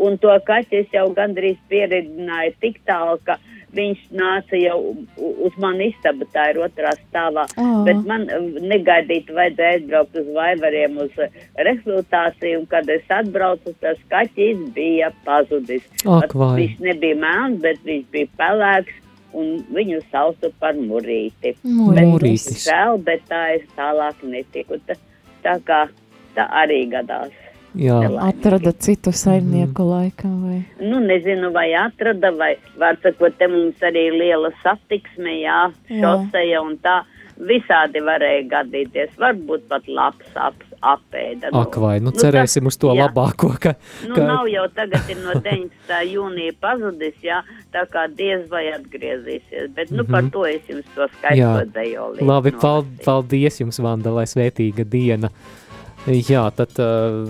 Un 0.00 0.16
to 0.20 0.32
kaķi 0.46 0.82
es 0.84 0.92
jau 0.94 1.08
gandrīz 1.16 1.58
pieredzināju 1.68 2.54
tik 2.62 2.78
tālu, 2.88 3.18
ka 3.26 3.36
viņš 3.76 4.00
nāca 4.16 4.58
jau 4.58 4.78
uz 5.16 5.58
mani 5.62 5.90
istabu, 5.92 6.26
tā 6.34 6.48
ir 6.52 6.60
otrā 6.64 6.92
stāvā. 6.98 7.44
Ā. 7.54 7.66
Bet 7.86 8.00
man 8.08 8.26
uh, 8.26 8.46
negaidīti 8.72 9.34
vajadzēja 9.36 9.76
aizbraukt 9.78 10.16
uz 10.18 10.30
vaivariem 10.34 10.96
uz 11.04 11.20
uh, 11.22 11.36
rekrutāciju, 11.68 12.62
un 12.62 12.66
kad 12.70 12.90
es 12.90 13.14
atbraucu, 13.20 13.74
tas 13.84 14.00
kaķis 14.12 14.64
bija 14.76 15.12
pazudis. 15.26 15.86
Vai. 16.04 16.24
Viņš 16.62 16.80
nebija 16.88 17.20
melns, 17.20 17.60
bet 17.62 17.84
viņš 17.86 18.08
bija 18.14 18.32
pelēks, 18.40 18.98
un 19.38 19.60
viņu 19.70 20.00
sauca 20.10 20.50
par 20.62 20.78
murīti. 20.78 21.54
Murītis. 21.62 22.64
Žēl, 22.66 22.98
bet 23.06 23.22
tā 23.30 23.44
es 23.58 23.68
tālāk 23.76 24.24
netiku. 24.26 24.80
Tā, 24.88 24.98
tā 25.44 25.60
kā 25.66 25.84
tā 26.34 26.46
arī 26.62 26.84
gadās. 26.90 27.34
Jā, 27.78 28.00
Atrada 28.18 28.72
citu 28.72 29.12
saimnieku 29.12 29.82
Mhm. 29.82 29.90
laikam 29.90 30.32
vai? 30.42 30.64
Nu, 30.80 30.98
nezinu, 30.98 31.52
vai 31.52 31.72
atrada, 31.74 32.32
vai 32.36 32.56
var 32.78 32.96
sakot, 33.02 33.36
te 33.38 33.46
mums 33.46 33.78
arī 33.80 34.10
liela 34.10 34.50
satiksme, 34.62 35.40
jā, 35.44 35.72
šoseja 35.88 36.62
un 36.62 36.76
tā. 36.78 37.02
Visādi 37.40 38.02
varēja 38.04 38.42
gadīties. 38.50 39.14
Varbūt 39.16 39.62
pat 39.66 39.86
labs 39.88 40.26
ap, 40.36 40.52
apēda. 40.82 41.48
Ak, 41.56 41.74
vai, 41.80 41.98
nu 41.98 42.10
cerēsim 42.12 42.66
uz 42.66 42.76
to 42.76 42.88
jā. 42.92 43.06
labāko, 43.08 43.58
ka, 43.58 43.74
Nu, 44.06 44.14
ka 44.14 44.26
nav 44.26 44.44
jau 44.46 44.66
tagad 44.68 45.08
ir 45.08 45.16
no 45.24 45.32
19. 45.40 46.04
jūnija 46.04 46.52
pazudis, 46.60 47.14
jā, 47.24 47.40
tā 47.72 47.86
kā 47.88 48.14
diez 48.14 48.46
vai 48.50 48.66
atgriezīsies, 48.74 49.72
bet, 49.74 49.90
nu, 49.90 50.04
par 50.04 50.22
Mhm. 50.22 50.30
to 50.32 50.44
es 50.44 50.60
jums 50.68 50.84
to 50.94 51.08
skaitot 51.16 51.72
dejolī. 51.72 52.20
labi, 52.20 52.50
pal, 52.60 52.84
paldies 53.04 53.58
jums, 53.58 53.78
Vanda, 53.80 54.10
lai 54.10 54.24
svētīga 54.24 54.84
diena. 54.84 55.30
Jā, 56.08 56.46
tad 56.56 56.78
uh, 56.80 57.26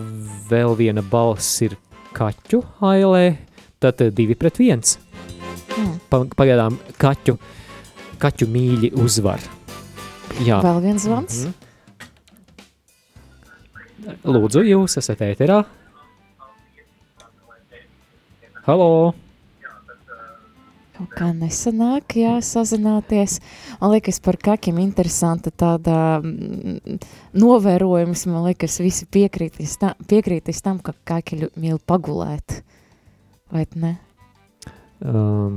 vēl 0.50 0.76
viena 0.78 1.02
balss 1.02 1.58
ir 1.66 1.74
kaķu 2.14 2.60
hailē, 2.78 3.24
tad 3.82 3.98
uh, 4.04 4.12
divi 4.14 4.36
pret 4.38 4.60
viens. 4.62 4.98
Mm. 5.74 5.96
Pa, 6.10 6.22
pagaidām 6.38 6.78
kaķu, 7.00 7.34
kaķu 8.22 8.46
mīļi 8.46 8.92
uzvar. 9.02 9.42
Jā. 10.46 10.60
Vēl 10.62 10.78
viens 10.84 11.02
zvans. 11.08 11.42
Mhm. 11.48 11.66
Lūdzu, 14.30 14.62
jūs 14.64 14.96
esat 15.02 15.20
ēterā? 15.26 15.64
Halo! 18.66 19.14
Kaut 21.00 21.14
kā 21.16 21.30
nesanāk, 21.32 22.12
jā, 22.20 22.34
sazināties. 22.44 23.38
Man 23.80 23.94
liekas, 23.94 24.18
par 24.20 24.36
kaķiem 24.36 24.82
interesanta 24.82 25.48
tāda 25.48 25.94
mm, 26.20 26.98
novērojums. 27.40 28.26
Man 28.28 28.44
liekas, 28.50 28.76
visi 28.84 29.08
piekrītīs 29.08 29.78
tam, 29.80 29.94
piekrītīs 30.10 30.60
tam 30.60 30.76
ka 30.84 30.92
kaķi 31.08 31.38
ļu- 31.40 31.50
mīl 31.56 31.80
pagulēt. 31.88 32.58
Vai 33.48 33.64
ne? 33.80 33.94
Um, 35.00 35.56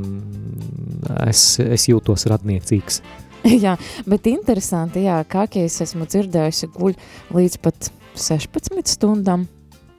es, 1.28 1.60
es 1.60 1.90
jūtos 1.92 2.24
radniecīgs. 2.32 3.02
jā, 3.66 3.76
bet 4.08 4.32
interesanti, 4.32 5.04
jā, 5.10 5.20
kaķi 5.28 5.66
es 5.68 5.82
esmu 5.84 6.08
dzirdējusi 6.08 6.72
guļ 6.78 6.96
līdz 7.36 7.60
pat 7.68 7.92
16 8.16 8.96
stundām 8.96 9.44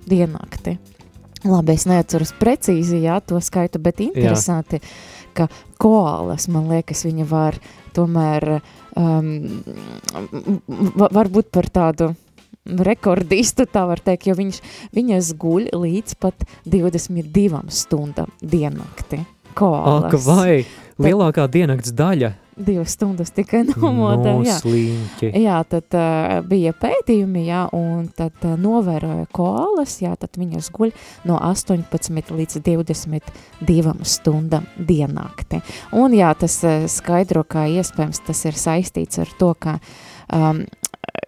diennakti. 0.09 0.79
Labi, 1.45 1.75
es 1.77 1.85
neatceros 1.85 2.33
precīzi, 2.41 3.03
jā, 3.05 3.19
to 3.21 3.37
skaitu, 3.45 3.77
bet 3.85 4.01
interesanti, 4.01 4.81
jā. 4.81 5.24
Ka 5.35 5.49
koalas, 5.83 6.49
man 6.53 6.69
liekas, 6.73 7.05
viņa 7.07 7.27
var 7.31 7.59
tomēr, 7.97 8.61
um, 8.99 9.63
va- 10.99 11.11
varbūt 11.15 11.51
par 11.55 11.69
tādu 11.71 12.13
rekordistu, 12.65 13.67
tā 13.69 13.85
var 13.89 14.01
teikt, 14.01 14.31
jo 14.31 14.35
viņš, 14.39 14.61
viņas 14.97 15.33
guļ 15.41 15.69
līdz 15.77 16.17
pat 16.23 16.47
22 16.65 17.63
stundām 17.69 18.33
diennakti. 18.41 19.21
Koalas. 19.55 20.09
Ak, 20.09 20.21
vai 20.27 20.65
lielākā 20.99 21.49
diennakts 21.51 21.95
daļa 21.97 22.35
Divas 22.57 22.93
stundas 22.95 23.33
tikai 23.35 23.65
nomodā, 23.69 24.37
jā. 24.47 24.59
Jā, 25.43 25.57
tad 25.67 25.97
uh, 25.99 26.37
bija 26.47 26.71
pētījumi, 26.79 27.49
jā, 27.49 27.65
un 27.75 28.07
tad 28.15 28.47
uh, 28.47 28.55
novēroja 28.61 29.27
koalas, 29.35 29.97
jā, 30.05 30.13
tad 30.21 30.39
viņas 30.39 30.71
guļ 30.75 30.93
no 31.27 31.41
18 31.43 32.31
līdz 32.39 32.61
22 32.63 33.97
stundām 34.07 34.69
diennakti. 34.79 35.65
Un 35.99 36.15
jā, 36.15 36.31
tas 36.39 36.61
uh, 36.63 36.87
skaidro, 36.91 37.43
kā 37.43 37.67
iespējams 37.75 38.23
tas 38.29 38.45
ir 38.47 38.61
saistīts 38.61 39.19
ar 39.25 39.35
to, 39.41 39.51
ka 39.59 39.81
um, 40.31 40.63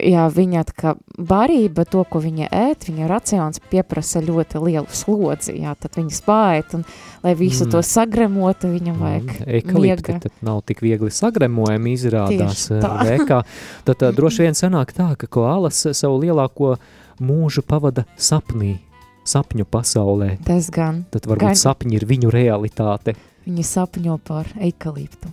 jā, 0.00 0.26
viņa 0.32 0.62
tā 0.70 0.94
barība, 1.18 1.84
to, 1.88 2.04
ko 2.10 2.20
viņa 2.20 2.48
ēd, 2.52 2.86
viņa 2.88 3.08
racions 3.10 3.60
pieprasa 3.70 4.20
ļoti 4.24 4.60
lielu 4.62 4.86
slodzi, 4.90 5.54
jā, 5.62 5.74
tad 5.80 5.96
viņa 5.98 6.14
spāēt, 6.18 6.74
un 6.78 6.84
lai 7.22 7.34
visu 7.34 7.64
Mm. 7.64 7.68
mm. 7.68 7.72
to 7.72 7.82
sagremotu, 7.82 8.68
viņam 8.72 8.96
vajag 9.00 9.30
Ekalipti 9.46 10.12
miega. 10.12 10.18
tad 10.26 10.32
nav 10.42 10.60
tik 10.66 10.80
viegli 10.84 11.10
sagremojami 11.10 11.92
izrādās 11.96 12.66
tā. 12.70 12.92
vēkā. 13.06 13.42
Tad 13.84 14.02
uh, 14.02 14.12
droši 14.12 14.42
vien 14.46 14.54
sanāk 14.54 14.92
tā, 14.92 15.16
ka 15.16 15.26
koalas 15.26 15.86
savu 15.92 16.20
lielāko 16.22 16.76
mūžu 17.20 17.62
pavada 17.66 18.04
sapnī, 18.16 18.78
sapņu 19.24 19.64
pasaulē. 19.64 20.36
Tas 20.44 20.68
gan. 20.70 21.04
Tad 21.10 21.26
varbūt 21.26 21.54
Gan- 21.54 21.58
sapņi 21.58 21.96
ir 21.96 22.06
viņu 22.06 22.30
realitāte. 22.30 23.16
Viņi 23.46 23.62
sapņo 23.64 24.18
par 24.26 24.46
eikaliptu. 24.58 25.30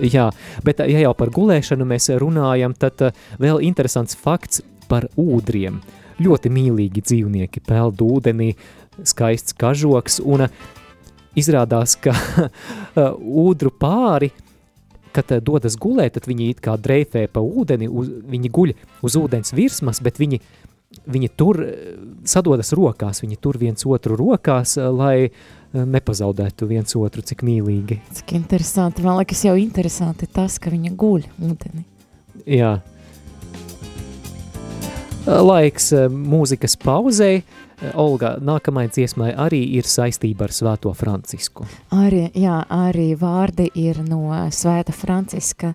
Jā, 0.00 0.28
bet 0.64 0.80
ja 0.80 1.02
jau 1.04 1.12
par 1.16 1.32
gulēšanu 1.34 1.86
mēs 1.88 2.08
runājam, 2.20 2.74
tad 2.78 3.02
uh, 3.04 3.24
vēl 3.42 3.60
interesants 3.66 4.16
fakts 4.18 4.62
par 4.88 5.08
ūdriem. 5.20 5.80
Ļoti 6.22 6.52
mīlīgi 6.52 7.02
dzīvnieki 7.04 7.64
peld 7.66 8.00
ūdenī, 8.04 8.52
skaists 9.08 9.56
kažoks, 9.58 10.20
un 10.24 10.46
uh, 10.46 10.56
izrādās, 11.38 11.98
ka 12.00 12.14
uh, 12.14 13.12
ūdru 13.46 13.74
pāri, 13.76 14.32
kad 15.12 15.28
dodas 15.44 15.76
gulēt, 15.76 16.16
tad 16.16 16.28
viņi 16.30 16.52
it 16.54 16.60
kā 16.64 16.78
dreifē 16.80 17.26
pa 17.28 17.42
ūdeni, 17.44 17.88
uz, 17.88 18.08
viņi 18.32 18.52
guļ 18.52 18.76
uz 19.04 19.16
ūdens 19.20 19.52
virsmas, 19.52 20.00
bet 20.00 20.16
viņi, 20.16 20.40
viņi 21.04 21.28
tur 21.36 21.58
sadodas 22.28 22.72
rokās, 22.72 23.20
viņi 23.20 23.36
tur 23.44 23.58
viens 23.60 23.84
otru 23.84 24.16
rokās, 24.16 24.78
lai 24.80 25.26
uh, 25.26 25.61
nepazaudētu 25.72 26.68
viens 26.70 26.96
otru, 26.98 27.24
cik 27.24 27.44
mīlīgi. 27.46 27.98
Cik 28.18 28.36
interesanti. 28.36 29.04
Man 29.04 29.20
liekas, 29.20 29.44
jau 29.46 29.56
interesanti 29.58 30.28
tas, 30.28 30.58
ka 30.62 30.72
viņa 30.72 30.92
guļ 30.98 31.28
ūdeni. 31.48 31.84
Jā. 32.46 32.76
Laiks 35.22 35.92
eh, 35.94 36.08
mūzikas 36.10 36.76
pauzei. 36.82 37.42
Eh, 37.82 37.92
Olga, 37.98 38.34
nākamai 38.42 38.88
dziesmai 38.90 39.32
arī 39.38 39.62
ir 39.78 39.86
saistība 39.88 40.48
ar 40.48 40.54
Svēto 40.54 40.92
Francisku. 40.98 41.66
Arī, 41.94 42.26
jā, 42.38 42.58
arī 42.68 43.12
vārdi 43.18 43.68
ir 43.78 44.02
no 44.06 44.26
Svēta 44.50 44.94
Franciska. 44.96 45.72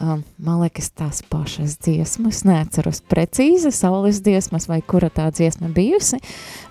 Um, 0.00 0.22
man 0.40 0.62
liekas, 0.62 0.88
tās 0.96 1.20
pašas 1.28 1.76
dziesmas, 1.84 2.42
neatceros 2.48 3.02
precīzi 3.12 3.70
saules 3.76 4.22
dziesmas 4.24 4.64
vai 4.70 4.80
kura 4.80 5.10
tā 5.12 5.26
dziesma 5.34 5.68
bijusi, 5.74 6.16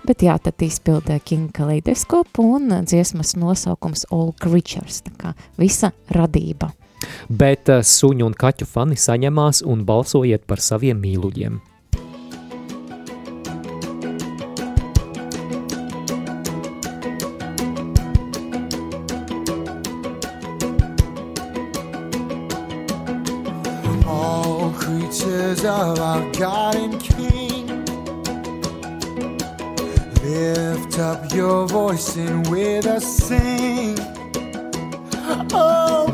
bet 0.08 0.24
jā, 0.26 0.34
tad 0.42 0.64
izpildē 0.66 1.20
King 1.22 1.52
Kaleidoskop 1.54 2.42
un 2.42 2.72
dziesmas 2.82 3.36
nosaukums 3.38 4.08
All 4.10 4.34
Creatures, 4.42 5.04
tā 5.06 5.14
kā 5.20 5.34
visa 5.60 5.92
radība. 6.10 6.72
Bet 7.30 7.70
eh, 7.70 7.82
suņu 7.86 8.26
un 8.26 8.34
kaķu 8.38 8.66
fani 8.68 8.98
saņemās 8.98 9.62
un 9.70 9.86
balsojiet 9.86 10.46
par 10.50 10.62
saviem 10.62 10.98
mīluļiem. 11.02 11.60
Of 25.72 25.98
our 26.00 26.30
God 26.32 26.76
and 26.76 27.00
King. 27.00 27.66
Lift 30.22 30.98
up 30.98 31.32
your 31.32 31.66
voice 31.66 32.16
and 32.16 32.46
with 32.48 32.86
us 32.86 33.06
sing. 33.06 33.96
Oh, 35.54 36.11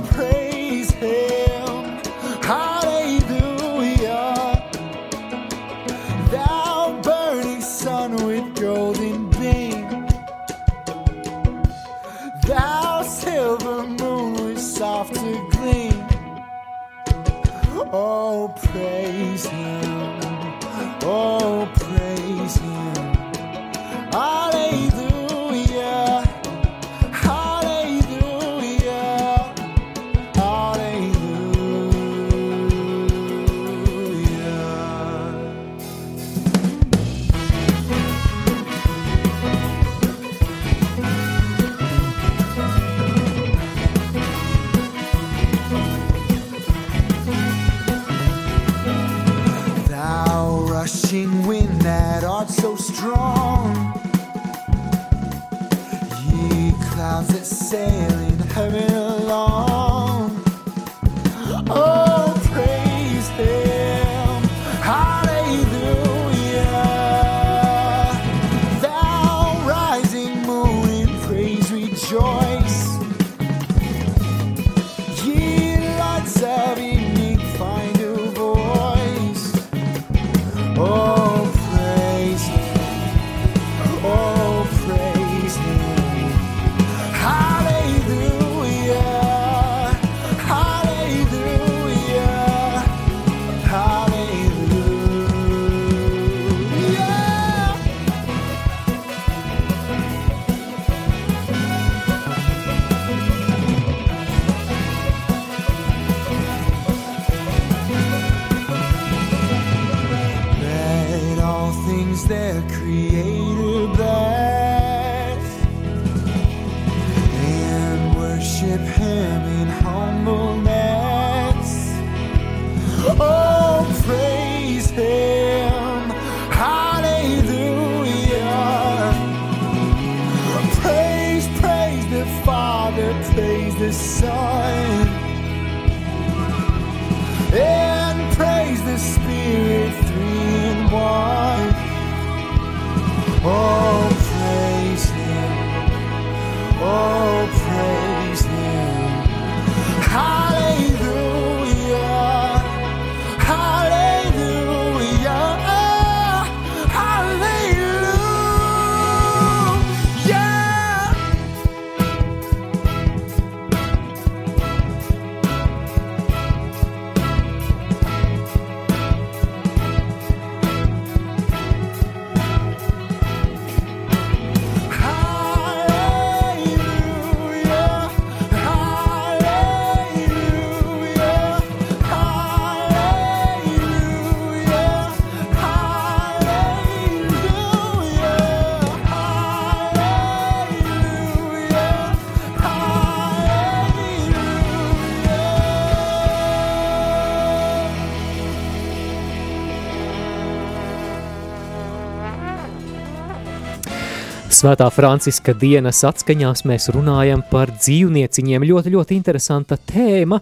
Svētā 204.59 204.89
Franciska 204.91 205.53
dienas 205.55 206.01
atskaņās 206.09 206.65
mēs 206.67 206.89
runājam 206.91 207.45
par 207.47 207.71
dzīvnieciņiem. 207.77 208.65
Ļoti, 208.67 208.91
ļoti 208.91 209.15
interesanta 209.15 209.77
tēma. 209.79 210.41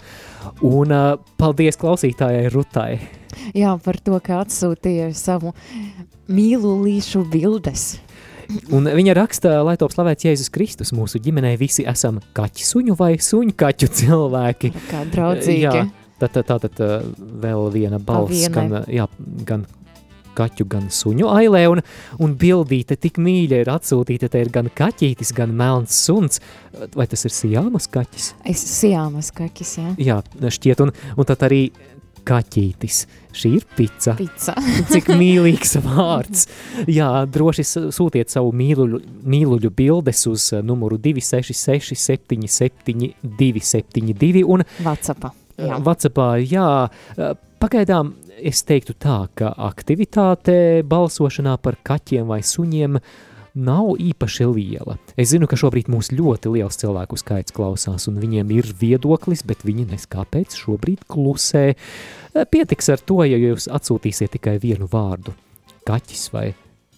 Un 0.64 0.94
uh, 0.94 1.18
paldies 1.36 1.76
klausītājai 1.76 2.46
Rutai. 2.54 2.94
Jā, 3.52 3.74
par 3.84 3.98
to, 4.00 4.16
ka 4.24 4.38
atsūtīja 4.46 5.10
savu 5.18 5.52
mīlulīšu 6.32 7.26
bildes. 7.28 7.84
Un 8.72 8.88
viņa 8.88 9.18
raksta, 9.18 9.58
lai 9.66 9.76
top 9.76 9.92
slavēts 9.92 10.30
Jēzus 10.30 10.52
Kristus. 10.54 10.94
Mūsu 10.96 11.20
ģimenē 11.20 11.52
visi 11.60 11.84
esam 11.84 12.22
kaķi 12.38 12.64
suņu 12.70 12.96
vai 12.96 13.18
suņu 13.20 13.52
kaķu 13.58 13.92
cilvēki. 14.00 14.72
Kā 14.88 15.04
draudzīgi. 15.12 15.66
Jā, 15.66 15.88
tad, 16.22 16.38
tad, 16.38 16.46
tad, 16.54 16.70
tad 16.70 16.86
uh, 16.86 17.10
vēl 17.44 17.68
viena 17.74 18.00
balss, 18.00 18.48
gan, 18.54 18.78
jā, 18.88 19.10
gan 19.44 19.68
kaķu, 20.36 20.68
gan 20.70 20.88
suņu 20.92 21.30
ailē, 21.32 21.64
un, 21.72 21.82
un 22.22 22.36
bildīte 22.38 22.98
tik 23.00 23.20
mīļa 23.22 23.62
ir 23.64 23.72
atsūtīta, 23.72 24.30
te 24.32 24.44
ir 24.44 24.52
gan 24.54 24.70
kaķītis, 24.70 25.34
gan 25.36 25.54
melns 25.56 25.96
suns. 26.06 26.42
Vai 26.96 27.08
tas 27.10 27.24
ir 27.26 27.34
sijāmas 27.34 27.88
kaķis? 27.92 28.32
Es 28.48 28.64
sijāmas 28.76 29.32
kaķis, 29.36 29.76
jā. 29.80 29.92
Jā, 30.10 30.22
šķiet, 30.58 30.82
un, 30.84 30.92
un 31.16 31.28
tad 31.28 31.46
arī 31.48 31.62
kaķītis. 32.26 33.04
Šī 33.36 33.52
ir 33.58 33.64
pica. 33.76 34.16
Pica. 34.18 34.54
Cik 34.92 35.10
mīlīgs 35.18 35.76
vārds. 35.84 36.46
Jā, 36.90 37.10
droši 37.28 37.66
sūtiet 37.94 38.32
savu 38.32 38.52
mīluļu, 38.56 39.02
mīluļu 39.28 39.72
bildes 39.76 40.24
uz 40.30 40.50
uh, 40.56 40.62
numuru 40.64 40.98
266 41.02 41.96
77 42.00 43.12
272 43.22 44.46
un 44.48 44.64
Vācapā. 44.84 45.32
Jā. 45.56 45.70
Jā. 45.70 45.76
Vatsapā, 45.80 46.28
jā, 46.44 46.68
eh, 47.16 47.32
pagaidām 47.62 48.12
es 48.36 48.62
teiktu 48.66 48.96
tā, 48.98 49.26
ka 49.36 49.52
aktivitāte 49.68 50.82
balsošanā 50.86 51.56
par 51.62 51.78
kaķiem 51.86 52.28
vai 52.28 52.42
suņiem 52.44 52.98
nav 53.56 53.94
īpaši 54.02 54.46
liela. 54.50 54.98
Es 55.16 55.32
zinu, 55.32 55.48
ka 55.48 55.56
šobrīd 55.56 55.88
mūs 55.88 56.12
ļoti 56.12 56.52
liels 56.52 56.76
cilvēku 56.76 57.16
skaits 57.16 57.54
klausās, 57.56 58.04
un 58.10 58.20
viņiem 58.20 58.52
ir 58.58 58.68
viedoklis, 58.80 59.46
bet 59.48 59.64
viņi 59.64 59.88
neskāpēc 59.94 60.58
šobrīd 60.60 61.06
klusē. 61.08 61.70
Pietiks 62.52 62.92
ar 62.92 63.00
to, 63.00 63.22
ja 63.24 63.40
jūs 63.40 63.70
atsūtīsiet 63.72 64.36
tikai 64.36 64.58
vienu 64.60 64.90
vārdu– 64.92 65.32
kaķis 65.86 66.28
vai 66.34 66.50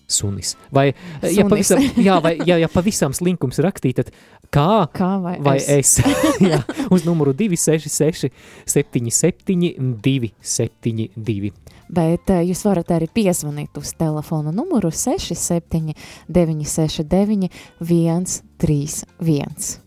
sunis. 0.09 0.57
Vai, 0.73 0.88
eh, 0.88 0.94
ja 1.23 1.29
Sunis. 1.44 1.51
pavisam, 1.51 1.79
jā, 2.09 2.16
vai 2.25 2.38
ja, 2.47 2.57
ja 2.59 2.68
pavisam 2.73 3.12
slinkums 3.12 3.59
rakstīt, 3.64 3.97
tad 4.01 4.11
kā 4.55 4.88
Kā 4.94 5.23
vai, 5.23 5.37
vai 5.44 5.57
es? 5.61 5.68
es. 5.68 6.01
Jā, 6.51 6.62
uz 6.90 7.05
numuru 7.05 7.33
266, 7.37 8.31
77, 8.64 9.75
272. 10.03 11.53
Bet 11.88 12.31
eh, 12.33 12.42
jūs 12.49 12.64
varat 12.68 12.90
arī 12.97 13.09
piezvanīt 13.12 13.79
uz 13.81 13.92
telefona 13.99 14.51
numuru 14.55 14.90
67 14.92 15.92
969 16.29 17.49
131. 17.81 19.79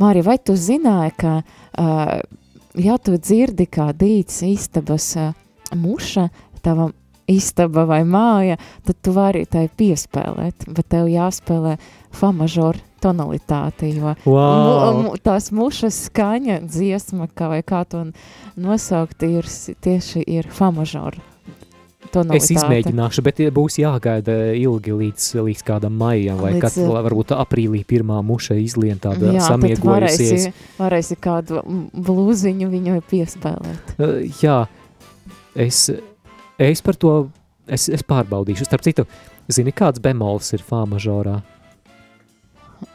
Mārija, 0.00 0.24
vai 0.24 0.38
tu 0.38 0.54
zināji, 0.56 1.12
ka, 1.20 1.42
uh, 1.76 2.20
ja 2.80 2.94
tu 2.96 3.12
dzirdi 3.20 3.66
kā 3.68 3.90
dīts 3.92 4.40
istabas 4.46 5.12
uh, 5.20 5.34
muša, 5.76 6.30
tava 6.64 6.88
istaba 7.30 7.86
vai 7.88 8.02
māja, 8.08 8.58
tad 8.86 8.98
tu 9.04 9.14
vari 9.16 9.46
tai 9.50 9.68
piespēlēt, 9.70 10.68
bet 10.74 10.90
tev 10.92 11.08
jāspēlē 11.10 11.76
fa 12.10 12.32
mažoru 12.34 12.82
tonalitāte, 13.00 13.88
jo 13.94 14.14
Wow. 14.26 14.92
mu, 14.92 15.02
mu, 15.06 15.16
tās 15.16 15.48
mušas 15.54 15.96
skaņa, 16.10 16.60
dziesma, 16.68 17.30
kā 17.32 17.48
vai 17.54 17.62
kā 17.64 17.84
to 17.88 18.04
nosaukt, 18.60 19.22
ir 19.24 19.48
tieši 19.80 20.24
ir 20.26 20.50
fa 20.52 20.68
mažoru 20.74 21.22
tonalitāte. 22.12 22.42
Es 22.42 22.50
izmēģināšu, 22.58 23.24
bet 23.24 23.40
būs 23.54 23.78
jāgaida 23.80 24.36
ilgi 24.58 24.94
līdz, 24.96 25.28
līdz 25.46 25.64
kādam 25.66 25.96
maijam, 26.00 26.40
vai 26.42 26.54
Līdz, 26.56 26.64
kad, 26.66 26.76
eh, 26.76 26.92
varbūt 27.08 27.34
aprīlī 27.36 27.84
pirmā 27.86 28.20
muša 28.26 28.58
izlien 28.60 29.00
tāda 29.00 29.32
Jā, 29.32 29.46
samiegojusies. 29.48 30.50
varēsi, 30.50 30.52
varēsi 30.78 31.16
kādu 31.20 31.62
blūziņu 31.94 32.70
viņu 32.74 33.00
piespēlēt. 33.10 33.94
Uh, 33.98 34.20
Jā, 34.42 34.66
es, 35.54 35.90
es 36.60 36.82
par 36.84 36.96
to, 37.00 37.14
es, 37.66 37.88
es 37.88 38.04
pārbaudīšu. 38.06 38.66
Starp 38.68 38.84
citu, 38.86 39.06
zini, 39.50 39.72
kāds 39.76 40.02
bemols 40.02 40.52
ir 40.56 40.62
fā 40.66 40.84
mažorā? 40.90 41.38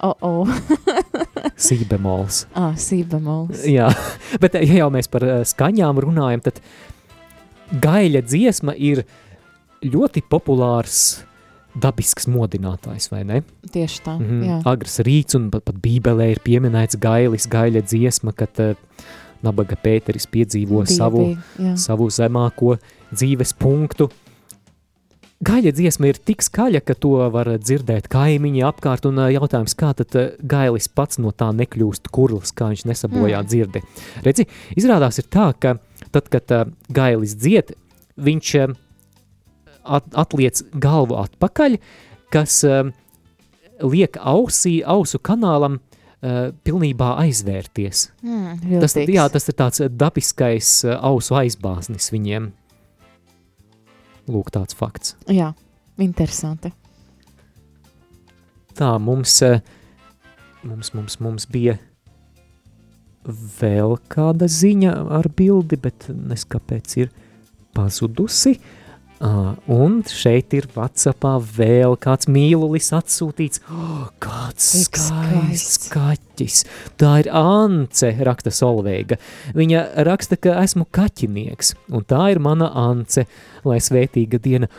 O, 0.02 0.14
o, 0.26 0.46
Si 1.62 1.78
bemols. 1.92 2.46
ah, 2.58 2.74
sībemols. 2.74 3.66
Jā, 3.70 3.92
bet 4.42 4.56
ja 4.58 4.80
jau 4.82 4.88
mēs 4.94 5.10
par 5.12 5.24
eh, 5.28 5.44
skaņām 5.46 6.00
runājam, 6.02 6.42
tad 6.48 6.58
gaļa 7.82 8.24
dziesma 8.26 8.74
ir 8.78 9.04
ļoti 9.86 10.24
populārs 10.30 11.22
dabisks 11.76 12.26
modinātājs, 12.32 13.10
vai 13.12 13.22
ne? 13.28 13.42
Tieši 13.70 14.02
tā, 14.06 14.16
Mhm. 14.18 14.42
jā. 14.48 14.58
Agrs 14.72 14.98
rīts 15.06 15.36
un 15.38 15.50
pat, 15.54 15.66
pat 15.68 15.78
bībelē 15.84 16.32
ir 16.34 16.42
pieminēts 16.46 16.98
gailis, 17.04 17.46
gaļa 17.52 17.84
dziesma, 17.86 18.34
kad 18.34 18.58
uh, 18.64 18.74
nabaga 19.46 19.76
Pēteris 19.78 20.26
piedzīvo 20.32 20.82
Bija, 20.86 20.96
savu, 20.98 21.26
jā. 21.62 21.76
savu 21.78 22.08
zemāko 22.10 22.78
dzīves 23.14 23.54
punktu. 23.60 24.10
Gaļa 25.46 25.74
dziesma 25.76 26.08
ir 26.10 26.18
tik 26.26 26.42
skaļa, 26.42 26.80
ka 26.88 26.96
to 26.96 27.12
var 27.30 27.50
dzirdēt 27.60 28.08
kaimiņi 28.10 28.64
apkārt, 28.66 29.06
un 29.06 29.20
jautājums, 29.30 29.76
kā 29.78 29.92
tad 30.00 30.16
gailis 30.48 30.88
pats 30.88 31.20
no 31.20 31.34
tā 31.36 31.50
nekļūst 31.54 32.08
kurls, 32.16 32.54
kā 32.56 32.70
viņš 32.72 32.86
nesabojā 32.88 33.42
Mm. 33.44 33.50
dzirdi. 33.52 33.82
Redzi, 34.24 34.46
izrādās 34.80 35.20
ir 35.20 35.28
tā, 35.30 35.52
ka 35.60 35.76
tad, 36.12 36.30
kad 36.32 36.72
gailis 36.90 37.36
dzied, 37.36 37.76
viņš 38.18 38.54
at, 39.86 40.08
atliec 40.16 40.64
galvu 40.80 41.20
atpakaļ, 41.20 41.78
kas 42.32 42.64
liek 43.84 44.16
ausī, 44.24 44.80
ausu 44.88 45.20
kanālam 45.20 45.82
pilnībā 46.66 47.12
aizvērties. 47.22 48.08
Mm, 48.24 48.80
Tas, 48.82 48.96
viltīgs. 48.96 49.14
jā, 49.14 49.30
tas 49.30 49.50
ir 49.52 49.54
tāds 49.54 49.82
dabiskais 49.92 50.86
ausu 51.02 51.36
aizbāznis 51.36 52.08
viņiem. 52.10 52.54
Lūk, 54.32 54.52
tāds 54.54 54.78
fakts. 54.78 55.16
jā, 55.30 55.52
interesanti. 56.02 56.72
Tā 58.76 58.96
mums, 59.00 59.42
eh, 59.46 59.62
mums, 60.64 60.94
mums, 60.94 61.20
mums 61.24 61.46
bija 61.46 61.78
vēl 63.60 63.98
kāda 64.12 64.50
ziņa 64.52 64.96
ar 65.20 65.30
bildi, 65.30 65.78
bet 65.80 66.10
neskapēc 66.10 66.98
ir 67.06 67.14
pazudusi. 67.76 68.58
Uh, 68.58 68.75
un 69.22 70.02
šeit 70.10 70.54
ir 70.58 70.68
Whatsappā 70.76 71.36
vēl 71.40 71.96
kāds 72.02 72.28
mīlulis 72.32 72.92
atsūtīts. 72.96 73.62
Oh, 73.72 74.10
kāds 74.20 74.68
Cik 74.74 75.00
skaists 75.00 75.92
kaķis. 75.94 76.64
Tā 77.00 77.14
ir 77.24 77.30
Ance, 77.32 78.12
raksta 78.28 78.52
Solveiga. 78.52 79.18
Viņa 79.56 79.86
raksta, 80.08 80.38
ka 80.38 80.58
esmu 80.64 80.88
kaķinieks, 80.92 81.76
un 81.96 82.04
tā 82.08 82.28
ir 82.34 82.42
mana 82.44 82.72
Ance, 82.86 83.26
lai 83.64 83.80
svētīga 83.84 84.42
diena. 84.42 84.72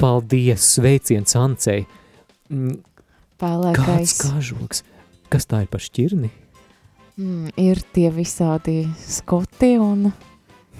Paldies, 0.00 0.64
sveiciens 0.74 1.36
Ancei. 1.38 1.84
Mm, 2.50 2.80
Kāds 3.38 3.40
Pēlēkais. 3.40 4.18
kažoks? 4.20 4.82
Kas 5.30 5.46
tā 5.46 5.62
ir 5.64 5.70
par 5.70 5.82
šķirni? 5.82 6.30
Mm, 7.14 7.52
ir 7.62 7.78
tie 7.94 8.10
visādi 8.10 8.88
skoti 8.98 9.76
un 9.78 10.08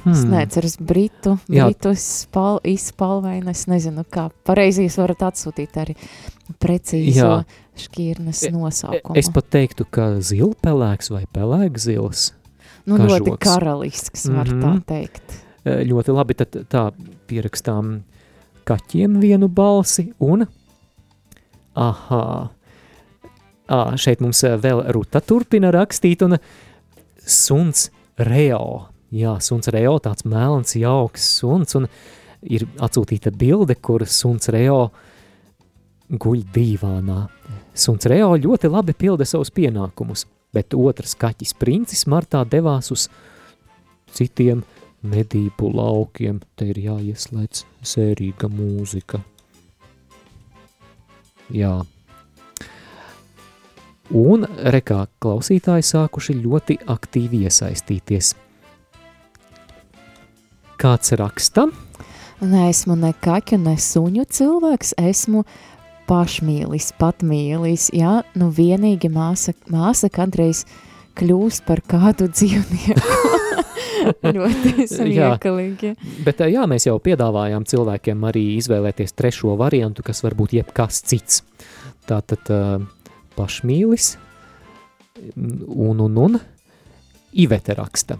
hmm. 0.04 0.12
es 0.12 0.24
neatceros 0.28 0.76
britu, 0.78 1.36
britu 1.48 1.94
spal, 1.98 2.60
izspalvainu, 2.64 3.50
es 3.50 3.66
nezinu, 3.70 4.04
kā 4.10 4.28
pareizi 4.46 4.86
jūs 4.86 4.98
varat 5.00 5.26
atsūtīt 5.30 5.78
arī 5.82 5.96
precīzo 6.60 7.28
Jā. 7.30 7.42
šķirnes 7.84 8.44
nosaukumu. 8.54 9.18
Es 9.18 9.30
pat 9.32 9.50
teiktu, 9.56 9.86
ka 9.90 10.14
zilpelēks 10.20 11.10
vai 11.14 11.24
pelēkzils. 11.34 12.32
nu, 12.86 12.98
ļoti 12.98 13.32
kažoks. 13.32 13.44
karalisks, 13.48 14.26
var 14.28 14.48
mm 14.48 14.52
-hmm. 14.52 14.66
Mhm. 14.66 14.78
tā 14.78 14.84
teikt. 14.86 15.40
Eh, 15.64 15.84
Ļoti 15.88 16.12
labi, 16.12 16.34
tad 16.34 16.56
tā 16.68 16.92
pierakstām 17.26 18.02
kaķiem 18.64 19.20
vienu 19.20 19.48
balsi 19.48 20.12
un, 20.20 20.46
aha, 21.74 22.50
Ā, 23.64 23.96
šeit 23.96 24.20
mums 24.20 24.42
vēl 24.44 24.82
Ruta 24.92 25.22
turpina 25.24 25.70
rakstīt 25.72 26.20
un 26.26 26.36
suns 27.24 27.88
Reo, 28.20 28.90
jā, 29.14 29.34
suns 29.42 29.70
Reo, 29.72 29.96
tāds 30.02 30.26
melns, 30.28 30.76
jauks 30.78 31.24
suns 31.38 31.76
un 31.78 31.88
ir 32.42 32.66
atsūtīta 32.82 33.32
bilde, 33.34 33.76
kur 33.80 34.04
suns 34.10 34.50
Reo 34.52 34.88
guļ 36.10 36.44
dīvānā. 36.54 37.20
Suns 37.74 38.06
Reo 38.10 38.34
ļoti 38.36 38.70
labi 38.70 38.94
pilda 38.98 39.26
savus 39.28 39.52
pienākumus, 39.54 40.26
bet 40.54 40.76
otrs 40.76 41.16
kaķis 41.18 41.54
princis 41.58 42.06
martā 42.10 42.44
devās 42.46 42.92
uz 42.94 43.08
citiem 44.14 44.62
medību 45.04 45.72
laukiem. 45.74 46.40
Te 46.56 46.70
ir 46.72 46.80
jāieslēdz 46.84 47.64
sērīga 47.84 48.50
mūzika. 48.52 49.20
Jā. 51.54 51.74
Un 54.14 54.44
rekā 54.74 55.04
klausītāji 55.20 55.84
sākuši 55.88 56.36
ļoti 56.44 56.78
aktīvi 56.92 57.44
iesaistīties. 57.48 58.34
Kāds 60.80 61.14
raksta? 61.18 61.68
Neesmu 62.44 62.96
ne 62.98 63.12
kaķu, 63.24 63.58
ne 63.62 63.76
suņu 63.80 64.24
cilvēks, 64.34 64.96
esmu 64.98 65.44
pašmīlis, 66.08 66.90
patmīlis. 67.00 67.88
Jā, 67.94 68.22
nu 68.38 68.50
vienīgi 68.52 69.08
māsa, 69.12 69.54
māsa 69.72 70.10
kādreiz 70.12 70.64
kļūst 71.18 71.64
par 71.68 71.80
kādu 71.88 72.28
dzīvnieku. 72.32 73.22
ļoti 74.36 74.86
smieklīgi. 74.90 75.94
Bet 76.26 76.42
eh, 76.44 76.52
jā, 76.56 76.66
mēs 76.70 76.88
jau 76.88 76.98
piedāvājām 77.02 77.66
cilvēkiem 77.70 78.26
arī 78.28 78.44
izvēlēties 78.58 79.16
trešo 79.16 79.54
variantu, 79.60 80.04
kas 80.06 80.24
var 80.26 80.36
būt 80.38 80.58
jebkas 80.58 81.00
cits. 81.06 81.42
Tātad 82.04 82.50
uh, 82.52 82.82
pašmīlis 83.38 84.10
un, 85.38 86.02
un, 86.04 86.18
un 86.26 86.40
Ivete 87.34 87.74
raksta. 87.74 88.18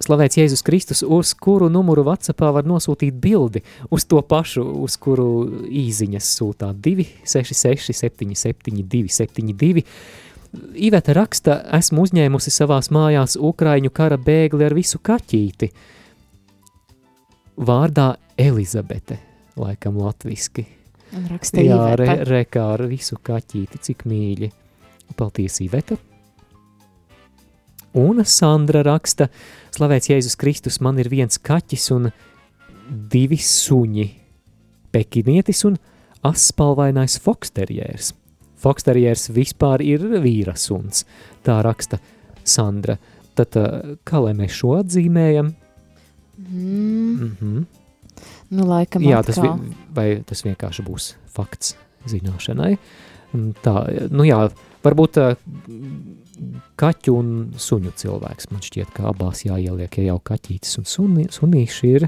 Slavēts 0.00 0.38
Jēzus 0.38 0.62
Kristus, 0.64 1.02
uz 1.04 1.34
kuru 1.36 1.68
numuru 1.68 2.06
Whatsappā 2.06 2.48
var 2.56 2.64
nosūtīt 2.64 3.18
bildi, 3.20 3.60
uz 3.92 4.06
to 4.08 4.22
pašu, 4.24 4.64
uz 4.80 4.96
kuru 4.96 5.28
īziņas 5.68 6.30
sūtā 6.38 6.70
266 6.72 7.92
77 7.92 8.80
272. 8.88 9.84
Iveta 10.80 11.14
raksta, 11.14 11.60
esmu 11.78 12.06
uzņēmusi 12.08 12.50
savās 12.50 12.88
mājās 12.90 13.36
Ukraiņu 13.38 13.92
kara 13.94 14.16
bēgli 14.18 14.66
ar 14.66 14.74
visu 14.74 14.98
kaķīti. 15.04 15.68
Vārdā 17.60 18.14
Elizabete, 18.40 19.20
laikam 19.60 20.00
latviski. 20.00 20.64
Un 21.12 21.28
rakstīja 21.28 21.76
Jā, 21.76 21.96
re, 22.00 22.06
Iveta. 22.08 22.28
rekā 22.30 22.68
ar 22.78 22.86
visu 22.88 23.20
kaķīti, 23.20 23.82
cik 23.84 24.06
mīļi. 24.08 24.50
Paldies, 25.18 25.60
Iveta. 25.60 26.00
Un 27.98 28.22
Sandra 28.24 28.84
raksta, 28.86 29.26
slavēts 29.74 30.10
Jēzus 30.12 30.36
Kristus, 30.38 30.78
man 30.80 30.98
ir 31.02 31.10
viens 31.10 31.40
kaķis 31.42 31.90
un 31.96 32.10
divi 33.10 33.38
suņi. 33.42 34.06
Pekinietis 34.94 35.64
un 35.66 35.78
aspalvainais 36.26 37.18
foksterjērs. 37.22 38.12
Foksterjērs 38.60 39.30
vispār 39.34 39.82
ir 39.82 40.04
vīra 40.22 40.54
suns, 40.58 41.04
tā 41.46 41.60
raksta 41.64 41.98
Sandra. 42.44 42.98
Tad 43.38 43.56
ā, 43.56 43.66
kā 44.04 44.20
lai 44.22 44.34
mēs 44.36 44.58
šo 44.60 44.76
atzīmējam? 44.82 45.54
Mm, 46.40 47.10
Mm 47.20 47.36
-hmm. 47.40 47.64
nu, 48.48 48.66
laikam 48.66 49.02
Jā, 49.02 49.22
tas, 49.22 49.38
vi, 49.38 49.48
vai 49.94 50.22
tas 50.26 50.44
vienkārši 50.44 50.82
būs 50.82 51.14
fakts 51.26 51.76
zināšanai. 52.06 52.78
Un 53.34 53.54
Tā, 53.62 54.08
nu 54.10 54.24
jā, 54.24 54.50
varbūt 54.82 55.18
ā, 55.20 55.36
kaķu 56.80 57.14
un 57.16 57.30
suņu 57.60 57.92
cilvēks. 58.00 58.50
Man 58.52 58.62
šķiet, 58.64 58.92
ka 58.96 59.10
abās 59.10 59.44
jāieliek, 59.46 59.98
ja 60.00 60.12
jau 60.12 60.20
kaķītis 60.30 60.80
un 60.80 60.88
suni, 60.88 61.26
sunīši 61.32 61.90
ir. 61.96 62.06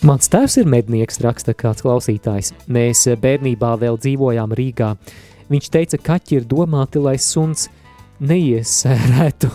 Mans 0.00 0.30
tēvs 0.32 0.56
ir 0.62 0.70
mednieks, 0.70 1.20
raksta 1.20 1.52
kāds 1.52 1.84
klausītājs. 1.84 2.54
Mēs 2.72 3.04
bērnībā 3.20 3.74
vēl 3.82 4.00
dzīvojām 4.00 4.56
Rīgā. 4.56 4.94
Viņš 5.52 5.68
teica, 5.74 6.00
ka 6.00 6.14
kaķi 6.14 6.40
ir 6.40 6.48
domāti, 6.48 7.02
lai 7.04 7.18
suns 7.20 7.68
neiesērētu 8.20 9.52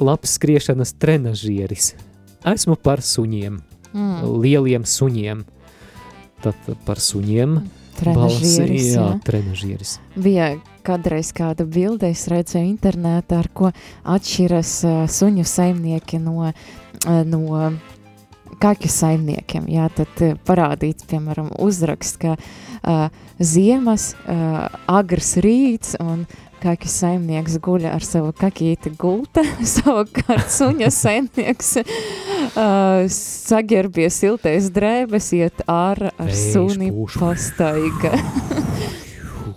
labs 0.00 0.38
skriešanas 0.38 0.96
trenažieris. 0.96 1.92
Esmu 2.44 2.76
par 2.80 3.04
suņiem, 3.04 3.60
Mm, 3.94 4.40
lieliem 4.42 4.82
suņiem. 4.82 5.44
Tad 6.44 6.68
par 6.84 7.00
suņiem 7.00 7.56
trenažieris, 7.96 8.90
jā, 8.92 9.00
jā. 9.00 9.18
trenažieris. 9.24 9.96
Bija 10.20 10.50
kādreiz 10.84 11.30
kāda 11.36 11.64
bilde, 11.64 12.10
es 12.12 12.26
redzēju 12.28 12.68
internetā, 12.68 13.40
ar 13.40 13.48
ko 13.54 13.70
atšķiras 14.16 14.72
uh, 14.84 15.02
suņu 15.10 15.46
saimnieki 15.48 16.20
no, 16.22 16.50
uh, 16.50 17.20
no 17.24 17.70
kaķu 18.60 18.90
saimniekiem. 18.92 19.68
Jā, 19.72 19.88
tad 19.94 20.24
uh, 20.24 20.34
parādīts, 20.46 21.06
piemēram, 21.10 21.52
uzraksts, 21.64 22.20
ka 22.20 22.36
uh, 22.36 23.06
ziemas 23.38 24.12
uh, 24.14 24.66
agrs 24.90 25.36
rīts 25.44 25.96
un 26.02 26.26
kaķu 26.64 26.90
saimnieks 26.90 27.58
guļ 27.64 27.88
ar 27.92 28.04
savu 28.04 28.32
kaķīti 28.38 28.94
gulta, 29.00 29.44
savukārt 29.74 30.50
suņa 30.52 30.90
saimnieks 30.94 31.74
uh, 31.82 33.04
sagerbie 33.12 34.08
siltais 34.12 34.70
drēbes, 34.74 35.30
iet 35.36 35.64
ar 35.70 36.08
Vējš 36.18 36.44
suni 36.54 36.92
pastaiga. 37.18 38.16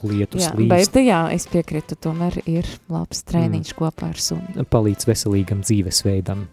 Lietus 0.08 0.46
Jā, 0.46 0.52
līdz 0.56 0.70
bet 0.72 1.00
jā, 1.02 1.22
es 1.34 1.48
piekrītu, 1.52 1.98
tomēr 2.00 2.38
ir 2.46 2.68
labs 2.92 3.24
treniņš 3.28 3.74
mm. 3.74 3.78
kopā 3.80 4.12
ar 4.14 4.22
suni. 4.22 4.68
palīdz 4.72 5.08
veselīgam 5.10 5.64
dzīvesveidam. 5.66 6.46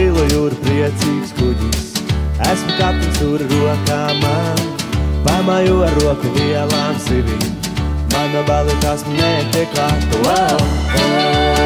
Zilo 0.00 0.22
jūru 0.32 0.56
priecīgs 0.64 1.32
kuģis, 1.36 1.88
esmu 2.48 2.76
kapteinis 2.78 3.18
tur 3.20 3.44
rokā 3.52 4.00
man. 4.22 4.62
Pamāju 5.26 5.82
ar 5.84 5.96
roku 6.00 6.32
lielām 6.38 6.96
sivīm, 7.04 7.48
mana 8.14 8.44
balva 8.48 8.80
tās 8.84 9.04
netiek 9.12 9.68
klāta. 9.76 10.24
Wow! 10.24 10.68
Wow! 10.96 11.59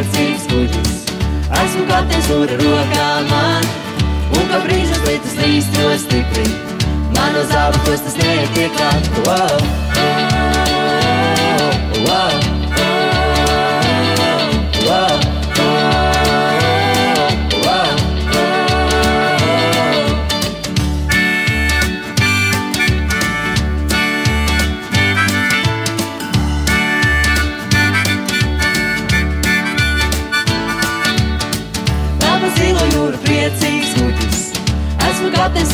Priecīgs 0.00 0.46
kuģis. 0.48 1.00
Esmu 1.60 1.82
kapteinis 1.88 2.28
jūra 2.30 2.56
rokā 2.60 3.08
man, 3.28 3.66
un 4.32 4.46
kā 4.48 4.60
brīžas 4.64 5.02
lietas 5.04 5.34
līst 5.42 5.76
no 5.76 5.90
stipri. 6.00 6.46
Manu 7.16 7.42
zābu 7.50 7.82
kostas 7.84 8.16
neietiek 8.16 8.72
klāt, 8.78 9.10
wow, 9.26 9.60
wow, 12.06 12.49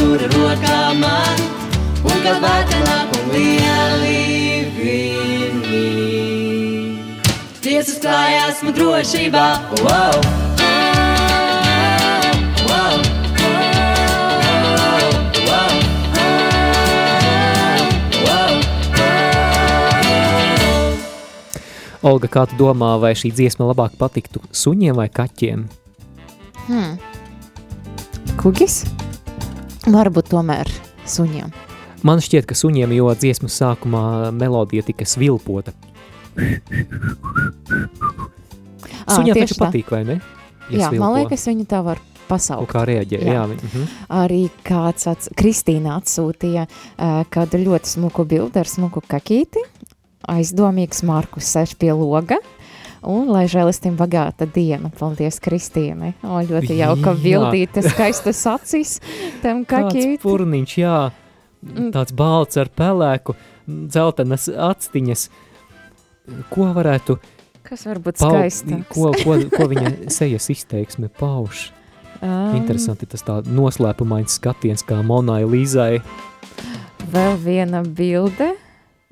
jūra 0.07 0.27
rokā 0.31 0.81
man, 1.01 1.41
un 2.07 2.21
vētra 2.23 2.81
nāk 2.87 3.15
un 3.19 3.31
lieli 3.35 4.19
viņi. 4.77 5.87
Tiesas 7.65 7.99
klājā 8.03 8.45
esmu 8.53 8.71
drošībā, 8.77 9.47
wow! 9.83 10.21
wow, 12.69 12.97
wow, 13.49 15.07
wow. 15.49 15.75
Olga, 22.07 22.31
kā 22.31 22.47
tu 22.47 22.55
domā, 22.61 22.95
vai 23.03 23.17
šī 23.19 23.35
dziesma 23.35 23.67
labāk 23.73 23.99
patiktu 23.99 24.39
suņiem 24.55 24.95
vai 25.03 25.09
kaķiem? 25.11 25.67
Hmm. 26.69 26.95
Kugis? 28.39 28.85
Varbūt 29.87 30.33
tomēr 30.33 30.71
suņiem. 31.07 31.53
Man 32.07 32.21
šķiet, 32.23 32.47
ka 32.51 32.57
suņiem, 32.59 32.93
jo 32.97 33.13
dziesmas 33.19 33.55
sākumā 33.61 34.33
melodija 34.35 34.85
tika 34.87 35.07
svilpota. 35.09 35.73
Suņiem 39.07 39.39
taču 39.39 39.59
patīk, 39.61 39.93
vai 39.95 40.03
ne? 40.07 40.19
Jā, 40.71 40.91
svilpo. 40.91 41.03
man 41.05 41.15
liekas, 41.21 41.47
viņi 41.47 41.67
tā 41.71 41.81
var 41.87 42.03
pasaukt. 42.27 42.67
Un 42.67 42.71
kā 42.71 42.83
reaģē, 42.89 43.21
jā. 43.23 43.37
jā 43.39 43.45
mhm. 43.47 43.87
Arī 44.19 44.43
kāds 44.67 45.07
ats, 45.11 45.31
Kristīna 45.39 45.97
atsūtīja 46.01 46.67
uh, 46.67 47.23
kādu 47.33 47.63
ļoti 47.63 47.95
smuku 47.95 48.27
bildi 48.29 48.63
ar 48.63 48.71
smuku 48.71 49.05
kakīti, 49.07 49.63
aizdomīgs 50.27 51.05
Markus 51.07 51.55
sēž 51.55 51.77
pie 51.79 51.93
loga, 51.95 52.41
un 53.07 53.29
lai 53.33 53.45
žēlistim 53.51 53.97
bagāta 53.99 54.47
diena. 54.51 54.91
Paldies, 54.99 55.39
Kristīne. 55.43 56.13
O, 56.27 56.41
ļoti 56.47 56.77
jauka 56.81 57.15
bildīte, 57.23 57.83
skaistas 57.87 58.43
acīs 58.51 58.97
tam 59.43 59.65
Kāds 59.65 59.95
kakīti. 59.95 60.21
purniņš, 60.25 60.75
jā, 60.83 60.97
tāds 61.95 62.13
balts 62.17 62.59
ar 62.61 62.69
pelēku, 62.77 63.37
dzeltenas 63.67 64.49
actiņas. 64.51 65.29
Ko 66.51 66.69
varētu 66.75 67.19
Kas 67.67 67.87
var 67.87 67.99
būt 68.03 68.19
pau- 68.21 68.31
skaistāks? 68.35 68.93
Ko, 68.95 69.11
ko, 69.23 69.39
ko 69.57 69.67
viņa 69.71 70.11
sejas 70.11 70.51
izteiksme 70.55 71.09
pauž? 71.11 71.71
Um, 72.23 72.55
Interesanti 72.57 73.07
tas 73.07 73.23
tā 73.27 73.41
noslēpumains 73.45 74.39
skatiens 74.39 74.83
kā 74.87 75.03
Monai 75.05 75.43
Līzai. 75.45 76.01
Vēl 77.13 77.37
viena 77.43 77.83
bilde. 77.85 78.55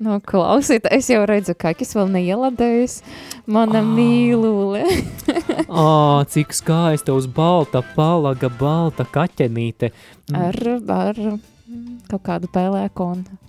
No 0.03 0.17
klausīt, 0.19 0.83
es 0.91 1.07
jau 1.07 1.21
redzu, 1.29 1.53
ka 1.55 1.71
es 1.71 1.93
vēl 1.95 2.09
neieladējis 2.11 2.97
mana 3.47 3.79
Ah. 3.79 3.85
mīlule. 3.87 4.81
Ā, 5.71 6.25
cik 6.33 6.51
skaista 6.51 7.15
uz 7.15 7.27
balta 7.31 7.79
palaga, 7.95 8.49
balta 8.49 9.05
kaķenīte. 9.07 9.91
ar, 10.35 10.59
ar 10.91 11.15
mm, 11.23 12.01
kaut 12.11 12.23
kādu 12.27 12.51
pēlēkonu. 12.51 13.39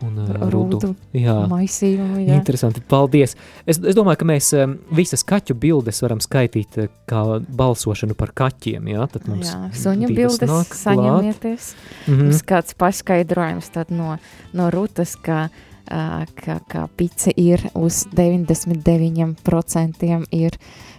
Un 0.00 0.16
ar 0.24 0.36
rudu. 0.48 0.78
rudu 0.80 0.90
Jā. 1.12 1.34
maisījumu, 1.48 2.22
jā. 2.24 2.36
Interesanti, 2.38 2.80
paldies. 2.88 3.34
Es, 3.68 3.76
es 3.84 3.96
domāju, 3.96 4.20
ka 4.22 4.28
mēs 4.30 4.46
em, 4.56 4.78
visas 4.96 5.20
kaķu 5.28 5.52
bildes 5.60 6.00
varam 6.00 6.20
skaitīt 6.24 6.78
eh, 6.80 6.88
kā 7.08 7.20
balsošanu 7.44 8.16
par 8.16 8.32
kaķiem, 8.32 8.88
jā? 8.94 9.08
Tad 9.12 9.28
mums 9.28 9.50
Jā, 9.52 9.58
suņu 9.76 10.08
bildes 10.16 10.72
saņemieties. 10.84 11.72
Mhm. 12.06 12.22
Mums 12.30 12.40
kāds 12.48 12.76
paskaidrojums 12.80 13.68
tad 13.76 13.92
no, 13.92 14.16
no 14.56 14.70
Rutas, 14.72 15.16
ka, 15.20 15.50
ā, 15.52 15.69
ka, 15.86 16.60
ka 16.68 16.86
pici 16.96 17.32
ir 17.36 17.60
uz 17.74 18.06
99% 18.12 20.26
ir 20.30 20.50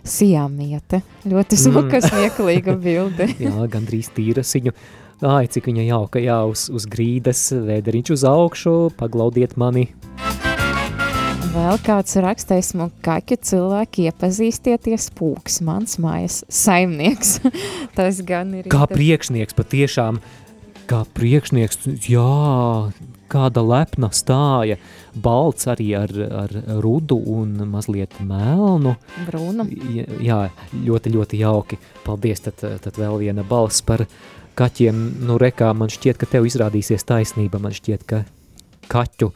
siāmiete. 0.03 1.01
Ļoti 1.25 1.57
smuka, 1.57 1.97
Mm. 2.01 2.09
smieklīga 2.09 2.75
bilde. 2.81 3.27
jā, 3.45 3.67
gandrīz 3.69 4.09
tīrasiņu. 4.15 4.71
Ai, 5.21 5.45
cik 5.47 5.65
viņa 5.69 5.83
jauka, 5.85 6.17
jā, 6.19 6.39
uz, 6.49 6.65
uz 6.73 6.85
grīdas, 6.89 7.51
vēderiņš 7.53 8.09
uz 8.15 8.23
augšu, 8.25 8.89
paglaudiet 8.97 9.53
mani. 9.61 9.91
Vēl 11.51 11.77
kāds 11.83 12.15
raksta, 12.23 12.55
esmu 12.57 12.87
kaķu 13.03 13.35
cilvēki 13.43 14.05
iepazīstieties 14.07 15.09
pūks, 15.19 15.59
mans 15.67 15.97
mājas 16.01 16.41
saimnieks. 16.47 17.41
Tas 17.97 18.21
gan 18.25 18.53
ir. 18.61 18.65
Kā 18.71 18.87
priekšnieks 18.89 19.53
patiešām, 19.57 20.21
kā 20.89 21.03
priekšnieks, 21.13 21.77
jā, 22.07 22.91
kāda 23.31 23.63
lepna 23.65 24.11
stāja, 24.15 24.77
balts 25.15 25.69
arī 25.71 25.91
ar, 25.97 26.11
ar 26.43 26.55
rudu 26.83 27.17
un 27.35 27.55
mazliet 27.71 28.19
melnu. 28.25 28.95
Brūnu. 29.29 29.67
Jā, 30.23 30.43
ļoti, 30.75 31.15
ļoti 31.15 31.41
jauki. 31.41 31.79
Paldies, 32.05 32.43
tad, 32.47 32.61
tad 32.83 32.99
vēl 32.99 33.17
viena 33.23 33.45
balss 33.47 33.85
par 33.87 34.05
kaķiem. 34.59 35.01
Nu, 35.25 35.39
rekā, 35.41 35.71
man 35.77 35.91
šķiet, 35.91 36.19
ka 36.21 36.29
tev 36.29 36.49
izrādīsies 36.49 37.07
taisnība, 37.07 37.61
man 37.63 37.75
šķiet, 37.75 38.05
ka 38.07 38.23
kaķu 38.91 39.31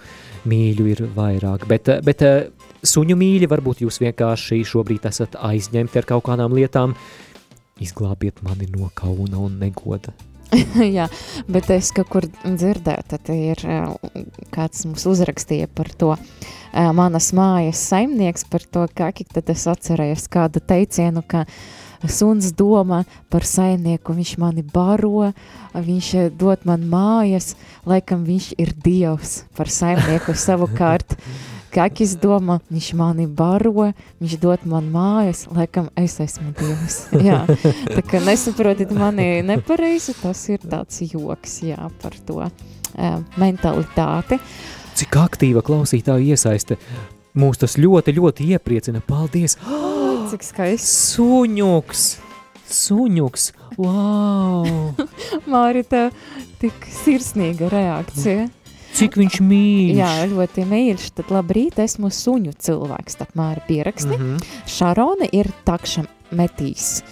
mīļu 0.50 0.88
ir 0.92 1.04
vairāk, 1.16 1.66
bet, 1.70 1.90
bet 2.06 2.24
suņu 2.86 3.18
mīļi 3.18 3.50
varbūt 3.50 3.86
jūs 3.86 4.02
vienkārši 4.04 4.62
šobrīd 4.68 5.08
esat 5.10 5.40
aizņemti 5.40 6.02
ar 6.02 6.10
kaut 6.10 6.28
kādām 6.28 6.56
lietām. 6.58 6.96
Izglābiet 7.84 8.40
mani 8.46 8.70
no 8.72 8.92
kauna 8.96 9.42
un 9.44 9.60
negoda. 9.60 10.14
Jā, 10.98 11.08
bet 11.52 11.70
es 11.74 11.92
kaut 11.96 12.12
kur 12.12 12.28
dzirdēju, 12.44 13.08
tad 13.10 13.32
ir 13.34 13.64
ā, 13.66 13.80
kāds 14.56 14.86
mums 14.88 15.06
uzrakstīja 15.10 15.70
par 15.74 15.90
to 15.98 16.14
ā, 16.16 16.90
manas 16.96 17.32
mājas 17.36 17.82
saimnieks, 17.90 18.46
par 18.52 18.66
to 18.66 18.86
kaki, 18.96 19.28
tad 19.34 19.50
es 19.54 19.66
atcerējos 19.72 20.28
kādu 20.32 20.62
teicienu, 20.62 21.26
ka 21.28 21.46
suns 22.12 22.52
domā 22.54 23.04
par 23.34 23.46
saimnieku, 23.48 24.14
viņš 24.16 24.36
mani 24.42 24.64
baro, 24.74 25.32
viņš 25.74 26.12
eh, 26.20 26.30
dod 26.30 26.66
man 26.68 26.86
mājas, 26.90 27.54
laikam 27.88 28.26
viņš 28.28 28.54
ir 28.62 28.74
dievs 28.86 29.44
par 29.58 29.72
saimnieku 29.72 30.36
savukārt. 30.46 31.18
Kakis 31.76 32.14
domā, 32.22 32.60
viņš 32.72 32.88
mani 32.96 33.26
baro, 33.28 33.90
viņš 34.22 34.36
dod 34.40 34.64
man 34.70 34.88
mājas, 34.94 35.44
laikam 35.52 35.90
es 36.00 36.16
esmu 36.24 36.54
dievs. 36.56 37.02
Jā, 37.20 37.42
tā 37.90 38.04
kā 38.06 38.22
nesaprotat 38.24 38.94
mani 38.96 39.44
nepareizi, 39.44 40.16
tas 40.22 40.46
ir 40.54 40.64
tāds 40.64 41.04
joks, 41.04 41.60
jā, 41.68 41.90
par 42.00 42.16
to 42.28 42.40
uh, 42.46 43.20
mentalitāti. 43.42 44.40
Cik 44.96 45.20
aktīva 45.20 45.66
klausītāja 45.66 46.24
iesaiste. 46.24 46.80
Mūs 47.36 47.60
tas 47.60 47.76
ļoti, 47.76 48.16
ļoti 48.16 48.52
iepriecina. 48.56 49.04
Paldies! 49.04 49.58
Cik 50.32 50.48
skaisti. 50.48 50.88
Suņuks! 50.88 52.06
Suņuks! 52.72 53.50
Wow! 53.76 54.96
Mārita, 55.52 56.08
tik 56.62 56.88
sirsnīga 57.04 57.68
reakcija. 57.74 58.48
Cik 58.96 59.18
viņš 59.20 59.42
mīļš! 59.44 59.98
Jā, 60.00 60.12
ļoti 60.32 60.64
mīļš. 60.70 61.10
Tad 61.18 61.34
labrīt, 61.36 61.80
esmu 61.84 62.12
suņu 62.14 62.56
cilvēks, 62.64 63.20
Māri 63.36 63.64
pieraksti. 63.68 64.16
Mm. 64.16 64.24
-hmm. 64.24 64.58
Šarone 64.72 65.28
ir 65.32 65.52
takša 65.68 66.06
metīs. 66.32 67.04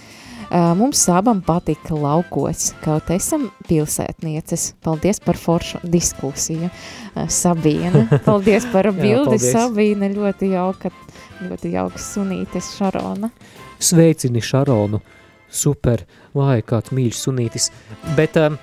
Mums 0.50 1.08
abam 1.08 1.40
patika 1.42 1.96
laukos, 1.98 2.72
kaut 2.84 3.10
esam 3.10 3.48
pilsētnieces. 3.68 4.74
Paldies 4.84 5.20
par 5.20 5.36
foršu 5.36 5.80
diskusiju, 5.82 6.70
Sabīna. 7.14 8.06
Paldies 8.28 8.66
par 8.72 8.86
Jā, 8.86 8.94
bildi, 8.94 9.38
paldies. 9.38 9.52
Sabīna. 9.52 10.10
Ļoti 10.14 10.52
jauka, 10.54 10.92
ļoti 11.42 11.74
jauka 11.74 11.98
sunītes 11.98 12.70
Šarona. 12.78 13.30
Sveicini 13.78 14.40
Šaronu! 14.40 15.00
Super! 15.50 16.06
Vai 16.34 16.62
kāds 16.66 16.94
mīļš 16.94 17.18
sunītis! 17.26 17.70
Bet 18.16 18.38
um, 18.40 18.56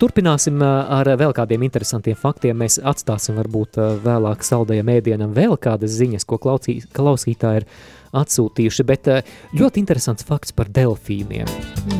turpināsim 0.00 0.62
uh, 0.62 0.84
ar 1.00 1.08
vēl 1.18 1.34
kādiem 1.36 1.64
interesantiem 1.66 2.16
faktiem. 2.18 2.58
Mēs 2.62 2.78
atstāsim 2.82 3.38
varbūt 3.40 3.78
vēlāk 4.04 4.44
saldējam 4.46 4.92
ēdienam 4.94 5.34
vēl 5.36 5.56
kādas 5.60 5.96
ziņas, 5.98 6.26
ko 6.28 6.38
klausī, 6.42 6.78
klausītāji 6.94 7.62
ir 7.62 7.68
atsūtījuši. 8.14 8.86
Bet 8.86 9.10
ļoti 9.58 9.82
interesants 9.82 10.26
fakts 10.26 10.54
par 10.54 10.70
delfīniem. 10.74 11.50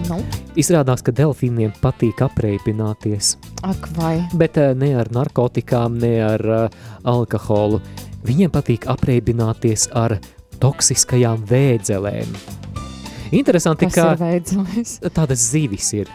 Nu, 0.08 0.20
Izrādās, 0.60 1.02
ka 1.02 1.14
delfīniem 1.14 1.74
patīk 1.82 2.22
apreipināties. 2.24 3.34
ak 3.66 3.88
vai. 3.98 4.16
Bet 4.34 4.58
eh, 4.60 4.74
ne 4.78 4.94
ar 4.94 5.10
narkotikām, 5.14 5.98
ne 5.98 6.14
ar 6.22 6.46
alkoholu. 7.02 7.82
Viņiem 8.24 8.52
patīk 8.54 8.86
apreibināties 8.88 9.88
ar 9.92 10.18
toksiskajām 10.62 11.44
vēdzelēm. 11.50 12.30
Interesanti, 13.34 13.88
Kas 13.90 15.00
ka 15.00 15.10
tādas 15.10 15.42
zivis 15.50 15.90
ir 15.96 16.10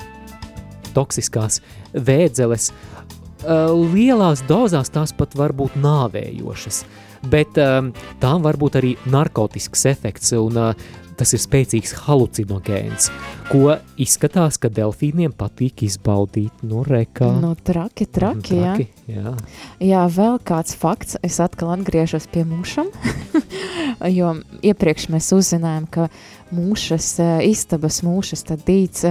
toksiskās 1.00 1.62
vēdzeles. 1.96 2.72
Lielās 3.96 4.44
dozās 4.50 4.92
tās 4.92 5.16
pat 5.16 5.36
var 5.40 5.56
būt 5.56 5.80
nāvējošas, 5.80 6.84
bet 7.32 7.56
tām 7.56 8.44
var 8.44 8.60
būt 8.60 8.82
arī 8.82 8.96
narkotisks 9.08 9.86
efekts, 9.94 10.34
un 10.36 10.60
tas 11.20 11.34
ir 11.36 11.42
spēcīgs 11.44 11.94
halucinogēns, 12.06 13.10
ko 13.50 13.76
izskatās, 14.00 14.60
ka 14.62 14.72
delfīniem 14.72 15.34
patīk 15.36 15.84
izbaudīt 15.88 16.64
no 16.64 16.86
rekā. 16.88 17.28
Nu, 17.44 17.52
traki, 17.56 18.08
traki, 18.08 18.60
jā. 18.62 18.76
Traki, 18.78 18.88
jā. 19.12 19.34
Jā, 19.84 20.06
vēl 20.16 20.40
kāds 20.48 20.78
fakts. 20.80 21.18
Es 21.26 21.42
atkal 21.44 21.74
atgriežos 21.76 22.30
pie 22.32 22.46
mūšam, 22.48 22.92
jo 24.20 24.38
iepriekš 24.64 25.10
mēs 25.12 25.32
uzzinājām, 25.36 25.90
ka 25.92 26.08
mūšas, 26.56 27.12
istabas 27.50 28.00
mūšas, 28.08 28.48
tad 28.48 28.64
dīts 28.68 29.04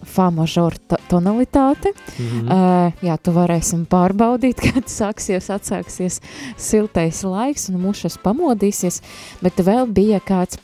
eh, 0.00 0.06
fa 0.06 0.30
mažor 0.30 0.76
to- 0.88 0.98
tonalitāte. 1.10 1.92
Mhm. 2.18 2.48
Uh, 2.48 2.92
jā, 3.02 3.16
tu 3.22 3.32
varēsim 3.32 3.86
pārbaudīt, 3.86 4.60
kad 4.66 4.88
sāksies, 4.88 5.50
atsāksies 5.50 6.20
siltais 6.56 7.22
laiks 7.24 7.68
un 7.70 7.80
mušas 7.82 8.18
pamodīsies, 8.22 9.00
bet 9.42 9.56
vēl 9.56 9.86
bija 9.92 10.20
kāds 10.20 10.58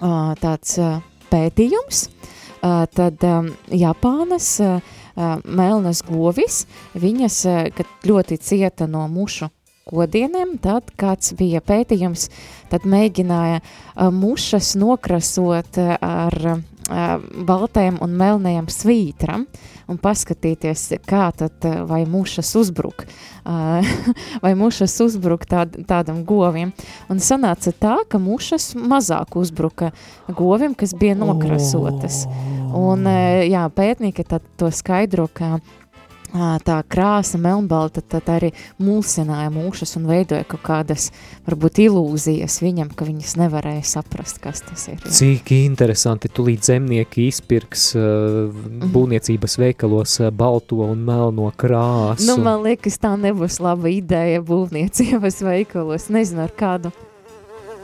uh, 0.00 0.34
tāds 0.40 0.78
uh, 0.78 1.00
pētījums, 1.30 2.08
uh, 2.62 2.86
tad 2.92 3.22
um, 3.24 3.50
Japānas 3.70 4.60
uh, 4.60 4.80
uh, 5.16 5.36
melnas 5.44 6.02
govis, 6.06 6.66
viņas, 6.94 7.38
uh, 7.50 7.84
ļoti 8.06 8.38
cieta 8.38 8.86
no 8.86 9.06
mušu 9.08 9.50
kodieniem, 9.86 10.56
tad 10.58 10.90
kāds 10.98 11.30
bija 11.38 11.60
pētījums, 11.62 12.28
tad 12.72 12.86
mēģināja 12.90 13.60
uh, 13.62 14.08
mušas 14.10 14.74
nokrasot 14.78 15.78
uh, 15.78 15.92
ar 16.02 16.34
uh, 16.56 16.64
baltajam 16.88 17.98
un 18.04 18.12
melnajam 18.18 18.68
svītram 18.70 19.46
un 19.90 19.98
paskatīties, 20.02 20.84
kā 21.06 21.28
tad 21.36 21.66
vai 21.86 22.02
mušas 22.10 22.52
uzbruk, 22.58 23.04
vai 24.44 24.52
mušas 24.58 24.94
uzbruk 25.04 25.46
tād, 25.50 25.78
tādam 25.86 26.24
govim. 26.26 26.72
Un 27.10 27.22
sanāca 27.22 27.72
tā, 27.74 27.96
ka 28.10 28.20
mušas 28.22 28.74
mazāk 28.78 29.38
uzbruka 29.38 29.92
govim, 30.28 30.74
kas 30.78 30.94
bija 30.98 31.18
nokrasotas. 31.18 32.24
Un 32.76 33.06
jā, 33.46 33.66
pētnieki 33.74 34.26
tad 34.26 34.46
to 34.58 34.70
skaidro, 34.74 35.28
ka 35.32 35.58
tā 36.32 36.76
krāsa 36.90 37.38
melnbalta 37.40 38.02
tad 38.02 38.28
arī 38.32 38.50
mulsināja 38.82 39.50
mūšas 39.54 39.96
un 40.00 40.08
veidoja 40.10 40.44
kaut 40.48 40.62
kādas, 40.66 41.10
varbūt 41.46 41.80
ilūzijas 41.86 42.58
viņam, 42.64 42.90
ka 42.96 43.06
viņas 43.08 43.36
nevarēja 43.40 43.84
saprast, 43.86 44.40
kas 44.42 44.62
tas 44.66 44.88
ir. 44.90 44.98
jā. 45.00 45.12
Cik 45.18 45.52
interesanti, 45.56 46.28
tūlīt 46.28 46.66
zemnieki 46.66 47.28
izpirks 47.30 47.88
uh, 47.96 48.50
būvniecības 48.92 49.58
veikalos 49.62 50.18
balto 50.32 50.82
un 50.86 51.04
melno 51.06 51.52
krāsu. 51.56 52.26
Nu, 52.28 52.38
man 52.42 52.64
liekas, 52.66 52.98
tā 53.02 53.14
nebūs 53.20 53.60
laba 53.62 53.92
ideja 53.92 54.42
būvniecības 54.44 55.42
veikalos. 55.46 56.10
Nezinu, 56.12 56.46
ar 56.46 56.52
kādu. 56.56 56.92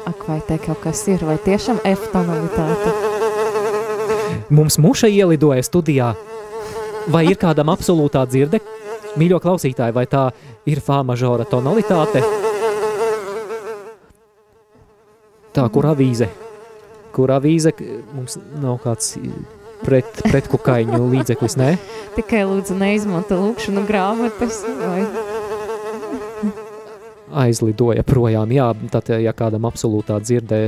Ak, 0.03 0.25
vai 0.27 0.41
te 0.43 0.59
kaut 0.59 0.81
kas 0.83 1.05
ir, 1.07 1.23
vai 1.23 1.39
tiešām 1.39 1.79
F 1.87 2.11
tonalitāte? 2.11 2.91
Mums 4.51 4.81
muša 4.83 5.07
ielidoja 5.09 5.63
studijā. 5.63 6.13
Vai 7.11 7.25
ir 7.31 7.39
kādam 7.41 7.73
absolūtā 7.73 8.23
dzirde? 8.29 8.61
Mīļo 9.19 9.41
klausītāji, 9.43 9.95
vai 9.97 10.07
tā 10.11 10.29
ir 10.69 10.81
fā 10.85 11.03
mažora 11.07 11.45
tonalitāte? 11.49 12.23
Tā, 15.53 15.67
kur 15.73 15.91
avīze? 15.91 16.31
Kur 17.13 17.33
avīze? 17.35 17.75
Mums 18.15 18.39
nav 18.63 18.79
kāds 18.85 19.17
pret, 19.83 20.23
pretkukaiņu 20.25 21.01
līdzeklis, 21.13 21.59
ne? 21.61 21.75
Tikai 22.17 22.47
lūdzu 22.49 22.79
neizmanto 22.81 23.37
lūkšanu 23.41 23.85
grāmatas. 23.89 24.63
Vai... 24.81 25.03
Aizlidoja 27.43 28.05
projām. 28.07 28.53
Jā, 28.55 28.71
tad, 28.93 29.11
ja 29.21 29.33
kādam 29.37 29.69
absolūtā 29.69 30.19
dzirdē, 30.25 30.63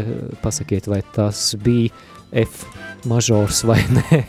pasakiet, 0.44 0.88
vai 0.90 1.00
tas 1.14 1.52
bija 1.60 1.92
F 2.44 2.64
mažors 3.08 3.62
vai 3.68 3.80
nē. 3.94 4.24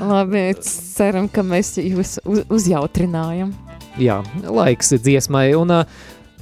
Labi, 0.00 0.48
ceram, 0.64 1.28
ka 1.30 1.44
mēs 1.46 1.76
jūs 1.78 2.18
uz, 2.24 2.42
uzjautrinājam. 2.52 3.52
Jā, 4.00 4.18
laiks 4.42 4.90
dziesmai, 4.98 5.52
un 5.54 5.70
ā, 5.70 5.80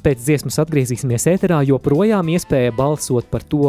pēc 0.03 0.23
dziesmas 0.25 0.59
atgriezīsimies 0.63 1.27
ēterā, 1.35 1.61
joprojām 1.69 2.31
iespēja 2.33 2.73
balsot 2.77 3.29
par 3.31 3.45
to, 3.45 3.69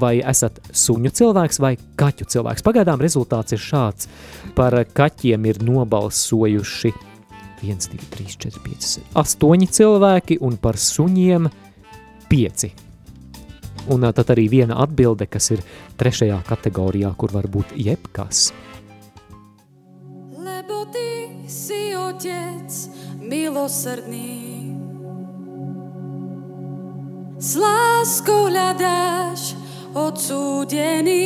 vai 0.00 0.18
esat 0.20 0.60
suņu 0.70 1.12
cilvēks 1.18 1.60
vai 1.62 1.74
kaķu 2.00 2.28
cilvēks. 2.34 2.64
Pagaidām 2.66 3.02
rezultāts 3.02 3.56
ir 3.56 3.62
šāds. 3.62 4.08
Par 4.56 4.76
kaķiem 4.94 5.48
ir 5.50 5.60
nobalsojuši 5.66 6.94
1, 7.66 7.90
2, 7.92 8.06
3, 8.14 8.38
4, 8.46 8.62
5, 8.64 8.94
8 9.20 9.66
cilvēki, 9.80 10.38
un 10.40 10.56
par 10.56 10.80
suņiem 10.80 11.50
5. 12.30 12.70
Un 13.90 14.04
tad 14.14 14.32
arī 14.32 14.46
viena 14.52 14.78
atbilde, 14.84 15.26
kas 15.26 15.50
ir 15.56 15.62
trešajā 16.00 16.40
kategorijā, 16.48 17.12
kur 17.18 17.32
var 17.34 17.48
būt 17.50 17.74
jebkas. 17.76 18.50
Lebo 20.60 20.84
ty 20.92 21.40
si 21.48 21.96
otec 21.96 22.68
milosrdný. 23.16 24.76
S 27.40 27.56
láskou 27.56 28.52
hľadáš 28.52 29.56
odsúdený. 29.96 31.16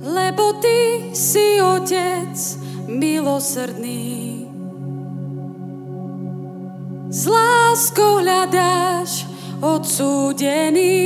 Lebo 0.00 0.56
ty 0.64 1.12
si 1.12 1.60
otec 1.60 2.32
milosrdný. 2.88 4.48
S 7.12 7.28
láskou 7.28 8.24
hľadáš 8.24 9.28
odsúdený. 9.60 10.96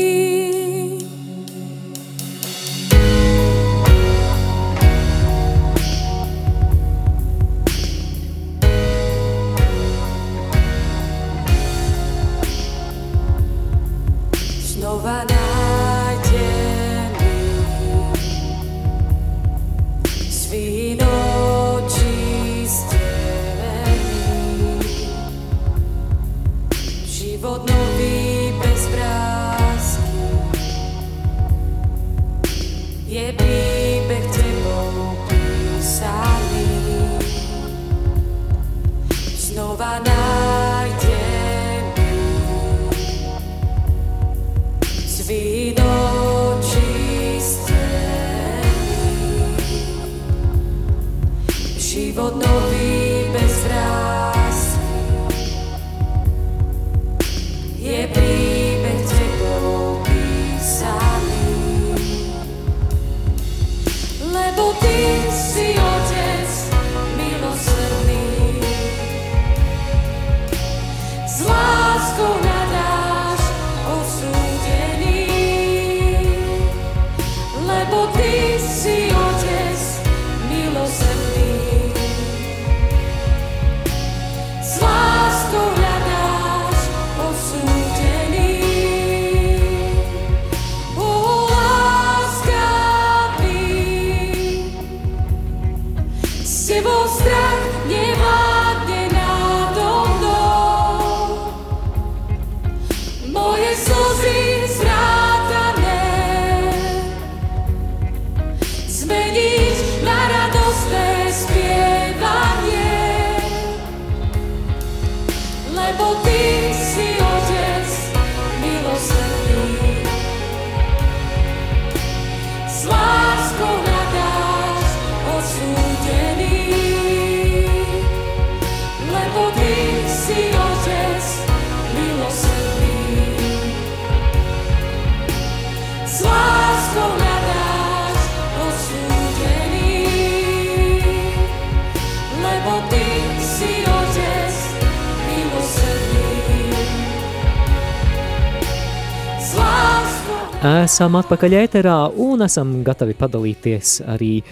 Esam 151.01 151.14
atpakaļ 151.16 151.55
ēterā 151.57 151.92
un 152.20 152.44
esam 152.44 152.74
gatavi 152.84 153.14
padalīties 153.16 154.03
arī 154.12 154.42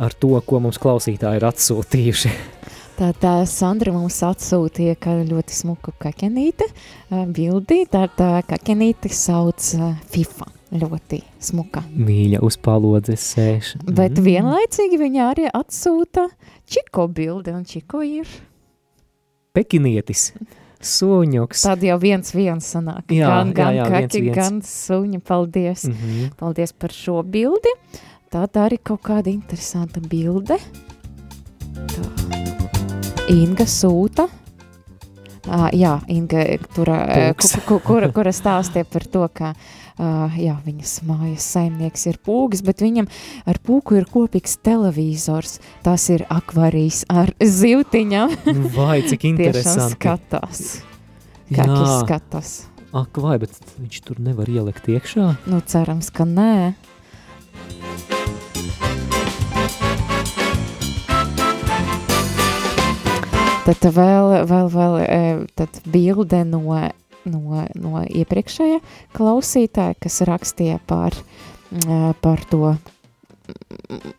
ar 0.00 0.14
to, 0.16 0.30
ko 0.48 0.56
mums 0.64 0.78
klausītāji 0.80 1.36
ir 1.36 1.44
atsūtījuši. 1.44 2.30
Tā, 2.96 3.10
tā 3.20 3.32
Sandra 3.44 3.92
mums 3.92 4.16
atsūtīja, 4.24 4.96
ļoti 5.28 5.58
smuka 5.58 5.92
kakenīte 6.00 6.64
uh, 6.70 7.26
bildi, 7.28 7.82
tā 7.92 8.06
tā 8.16 8.30
kakenīte 8.48 9.12
sauc 9.12 9.60
uh, 9.76 9.90
FIFA, 10.08 10.48
ļoti 10.80 11.20
smuka. 11.50 11.84
Mīļa 11.92 12.40
uz 12.48 12.56
palodzes 12.56 13.26
sēž. 13.34 13.74
Bet 13.84 14.16
mm. 14.16 14.24
vienlaicīgi 14.24 15.02
viņa 15.04 15.28
arī 15.34 15.50
atsūta 15.52 16.30
Čiko 16.64 17.10
bildi, 17.12 17.52
un 17.52 17.68
Čiko 17.68 18.00
ir 18.08 18.32
Pekinietis. 19.52 20.30
Suņuks. 20.80 21.62
Tad 21.66 21.82
jau 21.84 21.98
viens 22.00 22.34
viens 22.34 22.64
sanāk. 22.74 23.10
Jā, 23.12 23.28
gan, 23.28 23.52
gan 23.52 23.74
jā, 23.74 23.82
jā, 23.82 23.88
viens 23.90 24.12
kaki, 24.12 24.22
viens. 24.24 24.36
gan 24.36 24.60
suņa. 24.64 25.20
Paldies. 25.20 25.84
Mm 25.84 25.94
-hmm. 25.94 26.30
Paldies 26.36 26.72
par 26.72 26.90
šo 26.92 27.22
bildi. 27.22 27.74
Tā 28.30 28.46
arī 28.46 28.78
kaut 28.82 29.02
kāda 29.02 29.28
interesanta 29.30 30.00
bilde. 30.00 30.58
Tā. 31.74 32.04
Inga 33.28 33.64
sūta. 33.64 34.28
Uh, 35.48 35.68
jā, 35.72 35.94
Inga, 36.12 36.42
tur, 36.74 36.90
uh, 36.92 37.30
Pūks. 37.32 37.54
ku, 37.62 37.78
ku, 37.78 37.78
kura, 37.86 38.10
kura 38.12 38.32
stāstīja 38.34 38.84
par 38.92 39.06
to, 39.08 39.22
ka 39.32 39.52
uh, 39.54 40.36
jā, 40.36 40.52
viņas 40.66 40.92
mājas 41.08 41.46
saimnieks 41.54 42.04
ir 42.10 42.18
pūgas, 42.26 42.60
bet 42.66 42.82
viņam 42.84 43.08
ar 43.48 43.60
pūku 43.64 43.96
ir 43.96 44.04
kopīgs 44.10 44.58
televizors. 44.60 45.58
Tas 45.86 46.04
ir 46.12 46.26
akvarijas 46.28 47.06
ar 47.08 47.32
zivtiņām. 47.40 48.36
Vai, 48.76 49.00
cik 49.08 49.24
Tiešām 49.24 49.32
interesanti. 49.38 49.96
skatās. 49.96 50.62
Kā 51.50 51.64
Jā. 51.64 51.70
viņš 51.72 51.94
skatās. 52.04 52.52
Ak, 52.92 53.16
vai, 53.22 53.38
bet 53.38 53.54
viņš 53.78 54.00
tur 54.04 54.20
nevar 54.20 54.50
ielikt 54.50 54.88
iekšā? 54.90 55.32
Nu, 55.48 55.62
cerams, 55.64 56.10
ka 56.12 56.26
nē. 56.28 56.52
Tad 63.70 63.84
vēl, 63.94 64.32
vēl, 64.50 64.68
vēl 64.72 64.94
eh, 65.04 65.42
tad 65.54 65.76
bilde 65.86 66.40
no, 66.42 66.64
no, 67.30 67.64
no 67.78 68.00
iepriekšējā 68.02 68.80
klausītāja, 69.14 69.94
kas 70.02 70.16
rakstīja 70.26 70.80
par, 70.90 71.14
mm, 71.70 72.16
par 72.18 72.42
to 72.50 72.72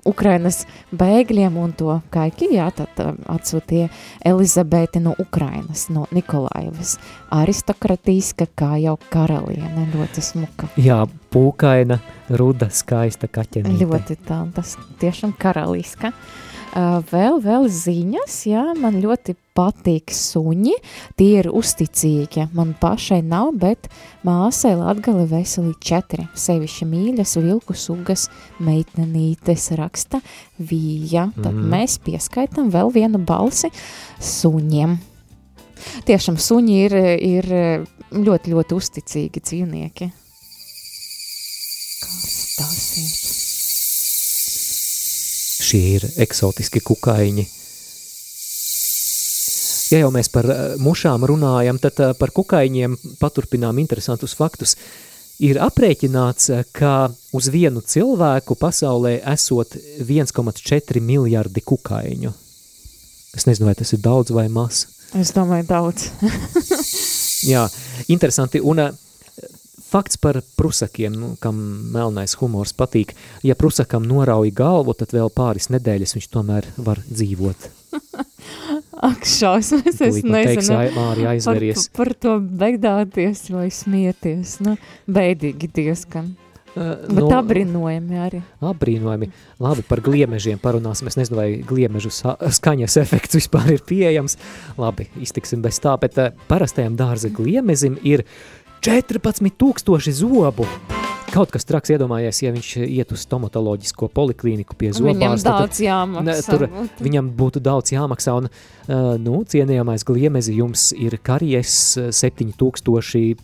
Ukrainas 0.08 0.62
bēgļiem 0.96 1.58
un 1.60 1.74
to 1.76 1.98
kaiki, 2.14 2.48
jā, 2.56 2.70
tad 2.76 3.02
um, 3.04 3.18
atsūtīja 3.32 3.90
Elizabete 4.32 5.02
no 5.04 5.18
Ukrainas, 5.20 5.90
no 5.92 6.06
Nikolaevas. 6.16 6.96
Aristokratīska 7.36 8.48
kā 8.56 8.78
jau 8.86 8.96
karaliene, 9.12 9.90
ļoti 9.92 10.24
smuka. 10.32 10.72
Jā, 10.80 11.02
pūkaina, 11.36 12.00
ruda, 12.40 12.72
skaista 12.72 13.28
kaķenīte. 13.28 13.84
Ļoti 13.84 14.20
tā, 14.28 14.46
tas 14.56 14.78
tiešām 15.04 15.36
karaliska. 15.40 16.16
Uh, 16.16 16.51
vēl, 16.74 17.40
vēl 17.44 17.68
ziņas, 17.68 18.36
jā, 18.48 18.64
man 18.80 19.02
ļoti 19.04 19.36
patīk 19.58 20.14
suņi, 20.16 20.74
tie 21.20 21.30
ir 21.42 21.50
uzticīgi, 21.52 22.48
man 22.56 22.72
pašai 22.80 23.20
nav, 23.28 23.52
bet 23.60 23.90
māsai 24.24 24.78
Latgale 24.80 25.26
veseli 25.28 25.74
četri, 25.84 26.28
sevišķi 26.36 26.88
mīļas 26.88 27.36
vilku 27.44 27.76
sugas 27.76 28.30
meitnenītes 28.64 29.72
raksta 29.76 30.22
vīja, 30.60 31.34
tad 31.36 31.54
Mhm. 31.54 31.70
mēs 31.74 32.00
pieskaitam 32.00 32.72
vēl 32.72 32.92
vienu 32.94 33.20
balsi 33.20 33.72
suņiem. 34.20 34.98
Tiešām 36.06 36.38
suņi 36.38 36.76
ir, 36.86 36.94
ir 37.20 37.46
ļoti, 38.14 38.54
ļoti 38.54 38.76
uzticīgi 38.78 39.42
dzīvnieki. 39.42 40.12
Kas 42.02 42.56
tas 42.58 42.98
ir? 42.98 43.21
Šie 45.72 45.96
ir 45.96 46.06
eksotiski 46.20 46.82
kukaiņi. 46.84 47.46
Ja 49.92 50.02
jau 50.02 50.10
mēs 50.12 50.28
par 50.32 50.48
eh, 50.52 50.60
mušām 50.80 51.24
runājam, 51.28 51.80
tad 51.80 52.00
eh, 52.04 52.12
par 52.20 52.34
kukaiņiem 52.36 52.98
paturpinām 53.22 53.80
interesantus 53.80 54.36
faktus. 54.36 54.76
Ir 55.40 55.62
aprēķināts, 55.64 56.50
eh, 56.52 56.66
ka 56.76 57.08
uz 57.32 57.48
vienu 57.54 57.80
cilvēku 57.80 58.60
pasaulē 58.60 59.22
esot 59.32 59.78
1,4 60.04 61.00
miljardi 61.00 61.64
kukaiņu. 61.64 62.34
Es 63.32 63.48
nezinu, 63.48 63.70
vai 63.70 63.76
tas 63.80 63.96
ir 63.96 64.04
daudz 64.04 64.36
vai 64.36 64.50
maz. 64.52 64.86
Es 65.16 65.32
domāju, 65.32 65.70
daudz. 65.72 66.10
Jā, 67.52 67.64
interesanti. 68.12 68.60
Un 68.60 68.84
eh, 68.84 68.92
fakts 69.92 70.20
par 70.22 70.40
prusakiem, 70.58 71.14
nu, 71.14 71.34
kam 71.42 71.60
melnais 71.94 72.38
humors 72.40 72.74
patīk. 72.78 73.14
Ja 73.44 73.58
prusakam 73.60 74.08
norauj 74.08 74.54
galvu, 74.56 74.96
tad 74.98 75.14
vēl 75.16 75.32
pāris 75.36 75.70
nedēļas 75.74 76.16
viņš 76.18 76.30
tomēr 76.32 76.68
var 76.82 77.04
dzīvot. 77.10 77.70
Ak, 79.02 79.26
šausmas, 79.26 79.98
es 79.98 80.22
nezinu. 80.22 80.78
Mārija, 80.96 81.34
aizveries. 81.34 81.90
Par, 81.90 82.12
par 82.12 82.20
to 82.22 82.38
beigdāties 82.40 83.48
vai 83.54 83.68
smieties. 83.74 84.60
Nu, 84.64 84.78
beidīgi 85.10 85.72
diezgan. 85.74 86.36
Uh, 86.72 87.02
Bet 87.04 87.18
nu, 87.18 87.26
apbrīnojami 87.36 88.20
arī. 88.24 88.40
Apbrīnojami. 88.64 89.28
Labi, 89.60 89.84
par 89.90 90.00
gliemežiem 90.06 90.60
parunāsim. 90.62 91.10
Es 91.12 91.18
nezinu, 91.20 91.42
vai 91.42 91.48
gliemežu 91.68 92.14
skaņas 92.14 92.96
efekts 93.02 93.36
vispār 93.36 93.74
ir 93.74 93.84
pieejams. 93.84 94.38
Labi, 94.80 95.10
iztiksim 95.20 95.66
bez 95.66 95.82
tā, 95.84 95.98
bet 96.00 96.16
uh, 96.22 96.32
parastajam 96.48 96.96
dārza 97.00 97.34
gliemezim 97.36 97.98
ir 98.08 98.24
14,000 98.82 100.12
zobu. 100.12 100.66
Kaut 101.32 101.48
kas 101.54 101.64
traks 101.64 101.88
iedomājies, 101.94 102.42
ja 102.44 102.52
viņš 102.52 102.70
iet 102.92 103.12
uz 103.16 103.22
stomatoloģisko 103.24 104.10
poliklīniku 104.12 104.76
pie 104.76 104.90
Viņam 104.92 105.38
zobārsta. 105.38 105.48
daudz 105.48 105.78
tad- 105.78 105.86
jāmaksā, 105.86 106.24
Ne, 106.26 106.42
Tur 106.44 106.68
viņam 107.00 107.30
būtu 107.38 107.60
daudz 107.64 107.92
jāmaksā. 107.94 108.34
Un, 108.38 108.46
uh, 108.50 109.16
nu, 109.18 109.44
cienījamais 109.46 110.04
gliemezi 110.04 110.56
jums 110.58 110.92
ir 110.98 111.18
karies 111.24 111.98
uh, 111.98 112.10
7000 112.12 113.36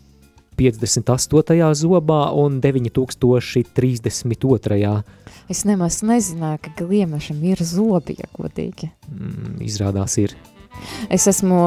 58. 0.57 1.73
zobā 1.77 2.31
un 2.33 2.59
9032. 2.61 5.03
Es 5.49 5.63
nemaz 5.63 6.01
nezināju, 6.03 6.57
ka 6.65 6.71
gliemešam 6.83 7.43
ir 7.45 7.57
zobi, 7.63 8.15
ja 8.19 8.25
godīgi. 8.35 8.89
Mm, 9.13 9.61
izrādās 9.63 10.17
ir. 10.17 10.33
Es 11.13 11.27
esmu 11.29 11.59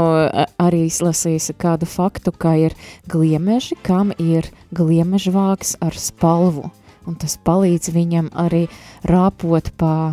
arī 0.61 0.85
izlasījusi 0.89 1.57
kādu 1.61 1.89
faktu, 1.89 2.33
ka 2.33 2.55
ir 2.59 2.77
gliemeži, 3.11 3.79
kam 3.87 4.15
ir 4.19 4.49
gliemežvāks 4.77 5.77
ar 5.85 5.97
spalvu. 5.97 6.71
Un 7.09 7.17
tas 7.17 7.39
palīdz 7.41 7.91
viņam 7.95 8.29
arī 8.39 8.67
rāpot 9.09 9.71
pa, 9.81 10.13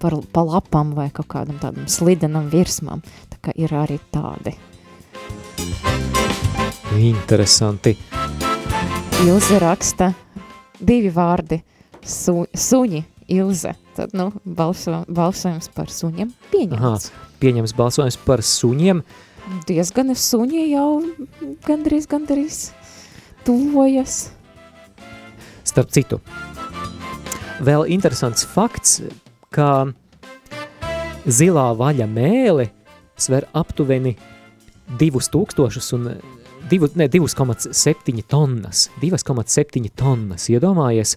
par, 0.00 0.16
pa 0.32 0.44
lapam 0.46 0.92
vai 0.96 1.08
kaut 1.10 1.28
kādam 1.34 1.58
tādam 1.60 1.88
slidenam 1.90 2.46
virsmam. 2.52 3.02
Tā 3.32 3.40
kā 3.42 3.56
ir 3.58 3.74
arī 3.74 3.98
tādi. 4.14 4.54
Interesanti. 6.92 7.96
Ilze 9.26 9.58
raksta 9.62 10.12
divi 10.80 11.10
vārdi 11.14 11.60
su,– 12.02 12.42
suņi, 12.68 13.02
Ilze. 13.28 13.74
Tad, 13.96 14.14
nu, 14.16 14.30
balso, 14.44 15.02
balsojums 15.08 15.68
par 15.74 15.90
suņiem 15.92 16.30
Aha, 16.30 16.48
pieņemts. 16.52 17.10
pieņems 17.42 17.74
balsojums 17.76 18.18
par 18.24 18.42
suņiem. 18.42 19.02
Diezgan 19.68 20.14
suņi 20.14 20.62
jau 20.70 21.02
gandrīz, 21.66 22.06
gandrīz 22.08 22.60
tuvojas. 23.44 24.30
Starp 25.66 25.90
citu, 25.94 26.20
vēl 27.62 27.86
interesants 27.90 28.44
fakts, 28.46 29.00
ka 29.54 29.92
zilā 31.26 31.68
vaļa 31.78 32.06
mēle 32.10 32.70
sver 33.16 33.46
aptuveni 33.54 34.16
2000 34.98 35.94
un 35.96 36.08
2,7 36.72 38.22
tonnas. 38.28 38.86
2,7 39.02 39.90
tonnas. 39.96 40.48
Iedomājies, 40.48 41.16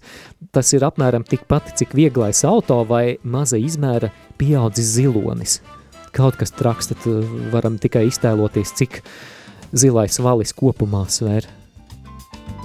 tas 0.52 0.74
ir 0.76 0.84
apmēram 0.88 1.24
tikpat, 1.28 1.72
cik 1.80 1.96
vieglais 1.96 2.44
auto 2.48 2.82
vai 2.90 3.18
maza 3.24 3.60
izmēra 3.62 4.12
pieaudzis 4.40 4.96
zilonis. 4.98 5.62
Kaut 6.16 6.36
kas 6.40 6.52
traks, 6.56 6.92
tad 6.92 7.08
varam 7.54 7.80
tikai 7.80 8.06
iztēloties, 8.10 8.76
cik 8.76 9.02
zilais 9.76 10.20
valis 10.24 10.56
kopumā 10.56 11.06
sver. 11.12 11.48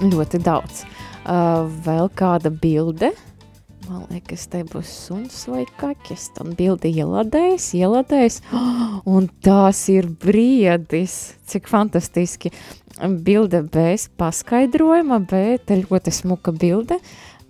Ļoti 0.01 0.41
daudz. 0.43 0.83
Uh, 1.21 1.67
vēl 1.85 2.09
kāda 2.17 2.49
bilde. 2.49 3.11
Man 3.91 4.05
liekas, 4.07 4.45
te 4.47 4.61
būs 4.63 4.87
suns 4.87 5.41
vai 5.51 5.65
kakis. 5.75 6.29
Tad 6.31 6.53
bildi 6.55 6.93
ieladējis, 7.01 7.65
ieladējis. 7.75 8.37
Un 9.15 9.25
tās 9.43 9.81
ir 9.91 10.07
briedis. 10.21 11.15
Cik 11.51 11.67
fantastiski. 11.67 12.53
Bilde 13.25 13.59
bez 13.67 14.05
paskaidrojuma, 14.15 15.17
bet 15.27 15.73
ļoti 15.75 16.13
smuka 16.15 16.53
bilde. 16.55 17.01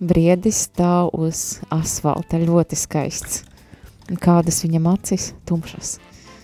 Briedis 0.02 0.64
stāv 0.66 1.12
uz 1.14 1.60
asfalta. 1.70 2.42
Ļoti 2.42 2.80
skaists. 2.80 3.44
Un 4.10 4.18
Kādas 4.18 4.64
viņam 4.64 4.90
acis? 4.96 5.28
Tumšas. 5.46 6.00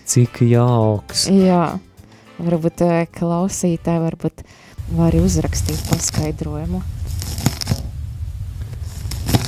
Cik 0.07 0.45
jauks. 0.47 1.27
Jā, 1.27 1.73
varbūt 2.39 2.85
eh, 2.87 3.03
klausītāji 3.19 4.05
varbūt 4.07 4.47
var 4.95 5.19
uzrakstīt 5.19 5.83
paskaidrojumu. 5.91 6.85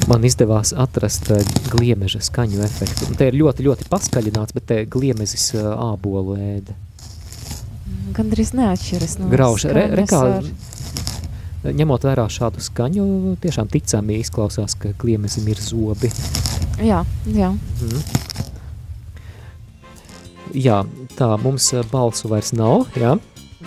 Man 0.09 0.25
izdevās 0.27 0.73
atrast 0.77 1.29
uh, 1.32 1.41
gliemeža 1.71 2.21
skaņu 2.23 2.61
efektu. 2.65 3.07
Un 3.11 3.17
te 3.19 3.27
ir 3.32 3.38
ļoti, 3.39 3.65
ļoti 3.67 3.88
paskaļināts, 3.91 4.55
bet 4.57 4.65
te 4.71 4.79
gliemezis 4.91 5.51
uh, 5.55 5.71
ābolu 5.91 6.36
ēda. 6.39 6.75
Gandrīz 8.15 8.51
neatšķiras 8.57 9.17
no 9.21 9.29
Grauž, 9.32 9.65
re, 9.71 9.86
re, 9.95 10.03
kā, 10.09 10.19
ar- 10.41 11.73
ņemot 11.77 12.03
vērā 12.09 12.25
šādu 12.34 12.59
skaņu, 12.65 13.05
tiešām 13.43 13.69
ticami 13.71 14.17
izklausās, 14.23 14.75
ka 14.82 14.91
gliemezim 14.99 15.47
ir 15.53 15.61
zobi. 15.63 16.11
Jā, 16.82 17.03
jā. 17.29 17.51
Mhm. 17.53 18.19
Jā, 20.57 20.82
tā, 21.15 21.29
mums 21.39 21.69
uh, 21.71 21.86
balsu 21.91 22.27
vairs 22.32 22.51
nav, 22.57 22.89
jā. 22.99 23.15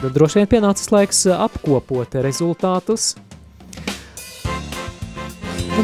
Droši 0.02 0.42
vien 0.42 0.48
pienācis 0.50 0.90
laiks 0.92 1.22
apkopot 1.30 2.16
rezultātus. 2.26 3.14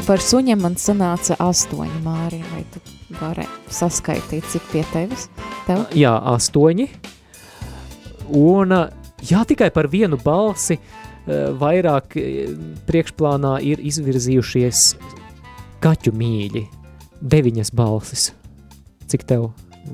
Nu, 0.01 0.07
par 0.09 0.23
suņiem 0.25 0.63
man 0.65 0.79
sanāca 0.81 1.35
astoņi 1.45 1.99
māri, 2.01 2.39
vai 2.55 2.63
tu 2.73 2.81
vari 3.19 3.43
saskaitīt, 3.69 4.47
cik 4.49 4.71
pie 4.71 4.81
tevis? 4.95 5.27
Tev? 5.67 5.83
Jā, 5.93 6.15
astoņi. 6.31 6.87
Un 8.41 8.73
jā, 9.29 9.43
tikai 9.51 9.69
par 9.77 9.91
vienu 9.93 10.17
balsi 10.25 10.79
vairāk 11.61 12.17
priekšplānā 12.89 13.53
ir 13.69 13.85
izvirzījušies 13.93 14.87
kaķu 15.85 16.15
mīļi. 16.17 16.65
Deviņas 17.21 17.75
balsis. 17.77 18.31
Cik 19.05 19.29
tev 19.29 19.51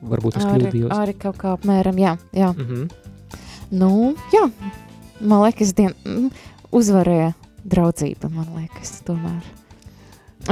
varbūt 0.07 0.39
es 0.39 0.47
Arī, 0.47 0.69
kļūdījos? 0.69 0.97
arī 1.01 1.19
kaut 1.27 1.43
kā 1.43 1.59
apmēram, 1.59 1.99
jā. 1.99 2.15
jā. 2.31 2.55
Mhm. 2.55 2.87
Nu, 3.75 3.93
jā, 4.31 4.47
man 5.19 5.49
liekas, 5.49 5.75
dien, 5.75 5.99
mm, 6.07 6.31
uzvarēja 6.71 7.35
draudzība, 7.67 8.31
man 8.31 8.55
liekas, 8.63 9.01
tomēr. 9.03 9.66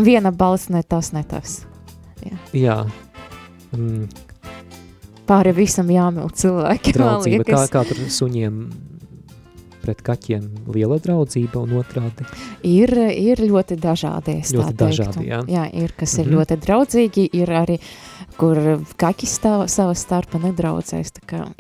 Viena 0.03 0.31
balss 0.35 0.69
ne 0.75 0.83
tas, 0.83 1.13
ne 1.15 1.23
tas. 1.25 1.61
Jā. 2.25 2.39
Jā. 2.53 2.79
Mm, 3.77 4.09
Pāri 5.25 5.55
visam 5.57 5.89
jāmīl 5.89 6.29
cilvēki, 6.37 6.93
draudzība. 6.99 7.45
Kā, 7.49 7.63
kā 7.73 7.83
tur 7.89 7.97
suņiem 8.13 8.59
pret 9.85 10.01
kaķiem 10.05 10.45
liela 10.73 10.99
draudzība 11.01 11.63
un 11.65 11.73
otrādi? 11.81 12.27
Ir, 12.65 12.93
ir 13.13 13.41
ļoti 13.45 13.77
dažādi, 13.81 14.39
es 14.41 14.53
Ļoti 14.57 14.73
tā 14.77 14.87
dažādi, 14.87 15.17
teiktu. 15.19 15.29
jā. 15.29 15.41
jā, 15.49 15.65
ir, 15.85 15.93
kas 15.97 16.19
ir 16.19 16.27
Mhm. 16.27 16.35
ļoti 16.39 16.59
draudzīgi, 16.67 17.25
ir 17.41 17.49
arī, 17.53 17.79
kur 18.39 18.59
kaķi 19.01 19.29
stāv 19.29 19.65
savā 19.73 19.95
starpā 19.99 20.41
nedraudzēs, 20.43 21.13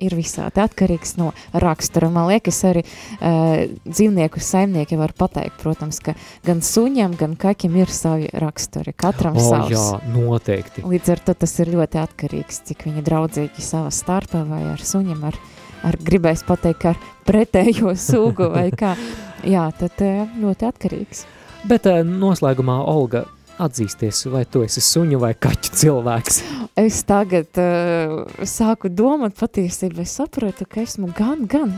ir 0.02 0.16
visādi 0.16 0.62
atkarīgs 0.62 1.16
no 1.20 1.30
rakstura. 1.52 2.10
Man 2.12 2.28
liekas, 2.32 2.60
arī 2.68 2.82
uh, 2.84 3.64
dzīvnieku 3.86 4.42
saimnieki 4.42 4.98
var 5.00 5.14
pateikt, 5.18 5.58
protams, 5.62 6.00
ka 6.04 6.16
gan 6.46 6.62
suņam, 6.64 7.16
gan 7.20 7.36
kaķim 7.40 7.76
ir 7.80 7.92
savi 7.94 8.30
raksturi, 8.32 8.94
katram 8.96 9.38
O, 9.38 9.44
savs. 9.44 9.74
jā, 9.74 9.84
noteikti. 10.14 10.84
Līdz 10.88 11.14
ar 11.14 11.24
to 11.28 11.36
tas 11.44 11.54
ir 11.62 11.72
ļoti 11.74 12.00
atkarīgs, 12.02 12.62
cik 12.70 12.88
viņi 12.88 13.04
draudzīgi 13.06 13.64
savā 13.64 13.92
starpā 13.94 14.44
vai 14.48 14.64
ar 14.72 14.82
suņiem, 14.82 15.22
ar, 15.30 15.38
ar 15.86 15.98
gribēs 16.00 16.44
pateikt, 16.46 16.90
ar 16.92 17.00
pretējo 17.28 17.94
sugu 18.08 18.50
vai 18.54 18.68
kā. 18.74 18.96
Jā, 19.44 19.68
tad 19.76 20.00
ļoti 20.40 20.68
atkarīgs. 20.70 21.24
Bet 21.68 21.86
noslēgumā, 22.08 22.78
Olga, 22.88 23.24
atzīsties, 23.62 24.24
vai 24.32 24.44
tu 24.48 24.64
esi 24.64 24.82
suņu 24.84 25.20
vai 25.22 25.34
kaķu 25.34 25.74
cilvēks? 25.80 26.40
Es 26.80 27.02
tagad 27.06 27.60
uh, 27.60 28.24
sāku 28.48 28.90
domāt 28.90 29.36
patiesībā, 29.38 30.02
es 30.02 30.16
saprotu, 30.18 30.66
ka 30.66 30.82
esmu 30.82 31.12
gan, 31.16 31.46
gan. 31.50 31.76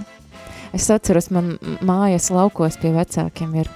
Es 0.77 0.89
atceros, 0.93 1.31
man 1.33 1.57
mājas 1.85 2.31
laukos 2.33 2.79
pie 2.81 2.93
vecākiem 2.97 3.55
ir 3.63 3.71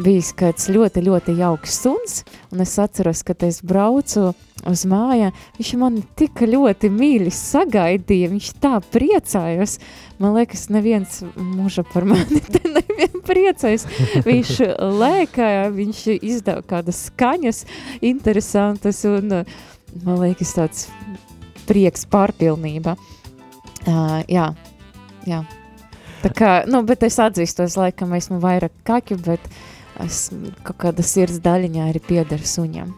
bijis 0.00 0.32
kāds 0.36 0.68
ļoti, 0.72 1.02
ļoti 1.06 1.36
jauks 1.38 1.78
suns, 1.82 2.20
un 2.52 2.62
es 2.64 2.74
atceros, 2.80 3.22
ka 3.26 3.36
es 3.46 3.62
braucu 3.66 4.30
uz 4.66 4.84
mājā, 4.88 5.30
viņš 5.58 5.72
man 5.80 6.00
tik 6.18 6.42
ļoti 6.48 6.90
mīļi 6.92 7.32
sagaidīja, 7.34 8.30
viņš 8.32 8.50
tā 8.62 8.78
priecājos, 8.92 9.78
man 10.22 10.36
liekas, 10.38 10.66
neviens 10.72 11.20
mūža 11.36 11.86
par 11.92 12.08
mani 12.08 12.42
nevien 12.76 13.20
priecājas, 13.26 13.86
viņš 14.26 14.54
lēkāja, 15.00 15.68
viņš 15.74 16.02
izdeva 16.20 16.64
kādas 16.66 17.06
skaņas 17.10 17.64
interesantas, 18.06 19.04
un 19.08 19.42
man 20.04 20.24
liekas 20.24 20.56
tāds 20.56 20.88
prieks 21.66 22.06
pārpilnība. 22.10 22.96
Uh, 23.86 24.22
jā, 24.30 24.50
jā. 25.28 25.44
Tā 26.26 26.32
kā, 26.34 26.52
nu, 26.66 26.82
bet 26.86 27.04
es 27.06 27.20
atzīstos, 27.22 27.76
laikam 27.78 28.14
esmu 28.18 28.40
vairāk 28.42 28.74
kaķu, 28.86 29.18
bet 29.22 29.50
es 30.02 30.28
kaut 30.66 30.78
kāda 30.82 31.04
sirds 31.06 31.38
daļiņā 31.44 31.90
arī 31.92 32.02
pieder 32.02 32.42
suņam. 32.42 32.90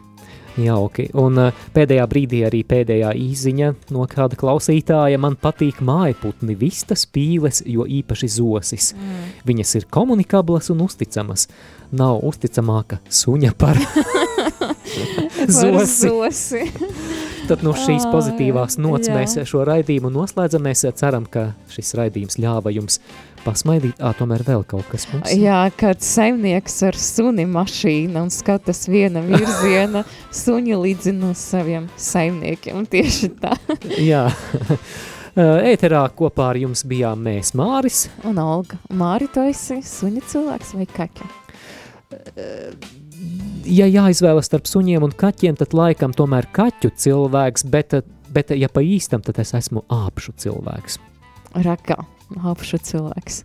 Jauki. 0.58 1.04
Un 1.18 1.38
uh, 1.38 1.58
pēdējā 1.74 2.04
brīdī 2.10 2.40
arī 2.48 2.64
pēdējā 2.66 3.12
īziņa 3.20 3.68
no 3.94 4.06
kāda 4.10 4.38
klausītāja 4.40 5.20
man 5.20 5.36
patīk 5.38 5.82
mājputni, 5.84 6.56
vistas 6.58 7.04
pīles, 7.06 7.60
jo 7.68 7.86
īpaši 7.86 8.30
zosis. 8.38 8.90
Mm. 8.96 9.28
Viņas 9.52 9.76
ir 9.78 9.86
komunikablas 9.92 10.72
un 10.74 10.82
uzticamas. 10.88 11.46
Nav 11.94 12.24
uzticamāka 12.26 12.98
suņa 13.06 13.54
par 13.60 13.78
Par 15.48 15.86
zosi. 15.86 16.64
Tad 17.48 17.62
no 17.64 17.70
šīs 17.72 18.04
Ai, 18.04 18.10
pozitīvās 18.12 18.74
nots 18.76 19.08
mēs 19.08 19.38
šo 19.48 19.62
raidījumu 19.64 20.10
noslēdzam. 20.12 20.66
Mēs 20.66 20.82
ceram, 20.98 21.24
ka 21.24 21.46
šis 21.72 21.94
raidījums 21.96 22.36
ļāva 22.36 22.68
jums 22.74 22.98
pasmaidīt. 23.40 23.96
Ā, 24.04 24.10
tomēr 24.18 24.44
vēl 24.44 24.66
kaut 24.68 24.84
kas 24.92 25.06
mums. 25.08 25.32
Jā, 25.32 25.62
kāds 25.80 26.10
saimnieks 26.12 26.76
ar 26.90 26.98
suni 27.00 27.46
mašīnu 27.48 28.20
un 28.20 28.28
skatās 28.34 28.84
viena 28.92 29.22
virziena, 29.24 30.04
suņi 30.42 30.76
līdzina 30.82 31.32
saviem 31.40 31.88
saimniekiem. 31.96 32.84
Tieši 32.92 33.32
tā. 33.40 33.56
Jā. 34.10 34.26
Ēterā 35.72 36.04
kopā 36.20 36.52
ar 36.52 36.60
jums 36.60 36.84
bijām 36.90 37.24
mēs, 37.24 37.56
Māris. 37.56 38.10
Un 38.28 38.44
Olga, 38.44 38.76
Māri, 38.92 39.32
tu 39.32 39.48
esi 39.48 39.80
suņa 39.88 40.28
cilvēks 40.34 40.76
vai 40.76 40.90
kaķa? 41.00 41.32
Ja 43.68 43.84
jāizvēlas 43.84 44.48
starp 44.48 44.68
suņiem 44.68 45.04
un 45.04 45.12
kaķiem, 45.12 45.58
tad 45.60 45.74
laikam 45.76 46.14
tomēr 46.16 46.46
kaķu 46.56 46.88
cilvēks, 46.96 47.66
bet, 47.68 47.98
bet 48.32 48.52
ja 48.56 48.70
pa 48.72 48.80
īstam, 48.80 49.20
tad 49.24 49.40
es 49.42 49.52
esmu 49.58 49.82
āpšu 49.92 50.32
cilvēks. 50.40 50.96
Rakā, 51.66 51.98
apšu 52.48 52.80
cilvēks. 52.88 53.42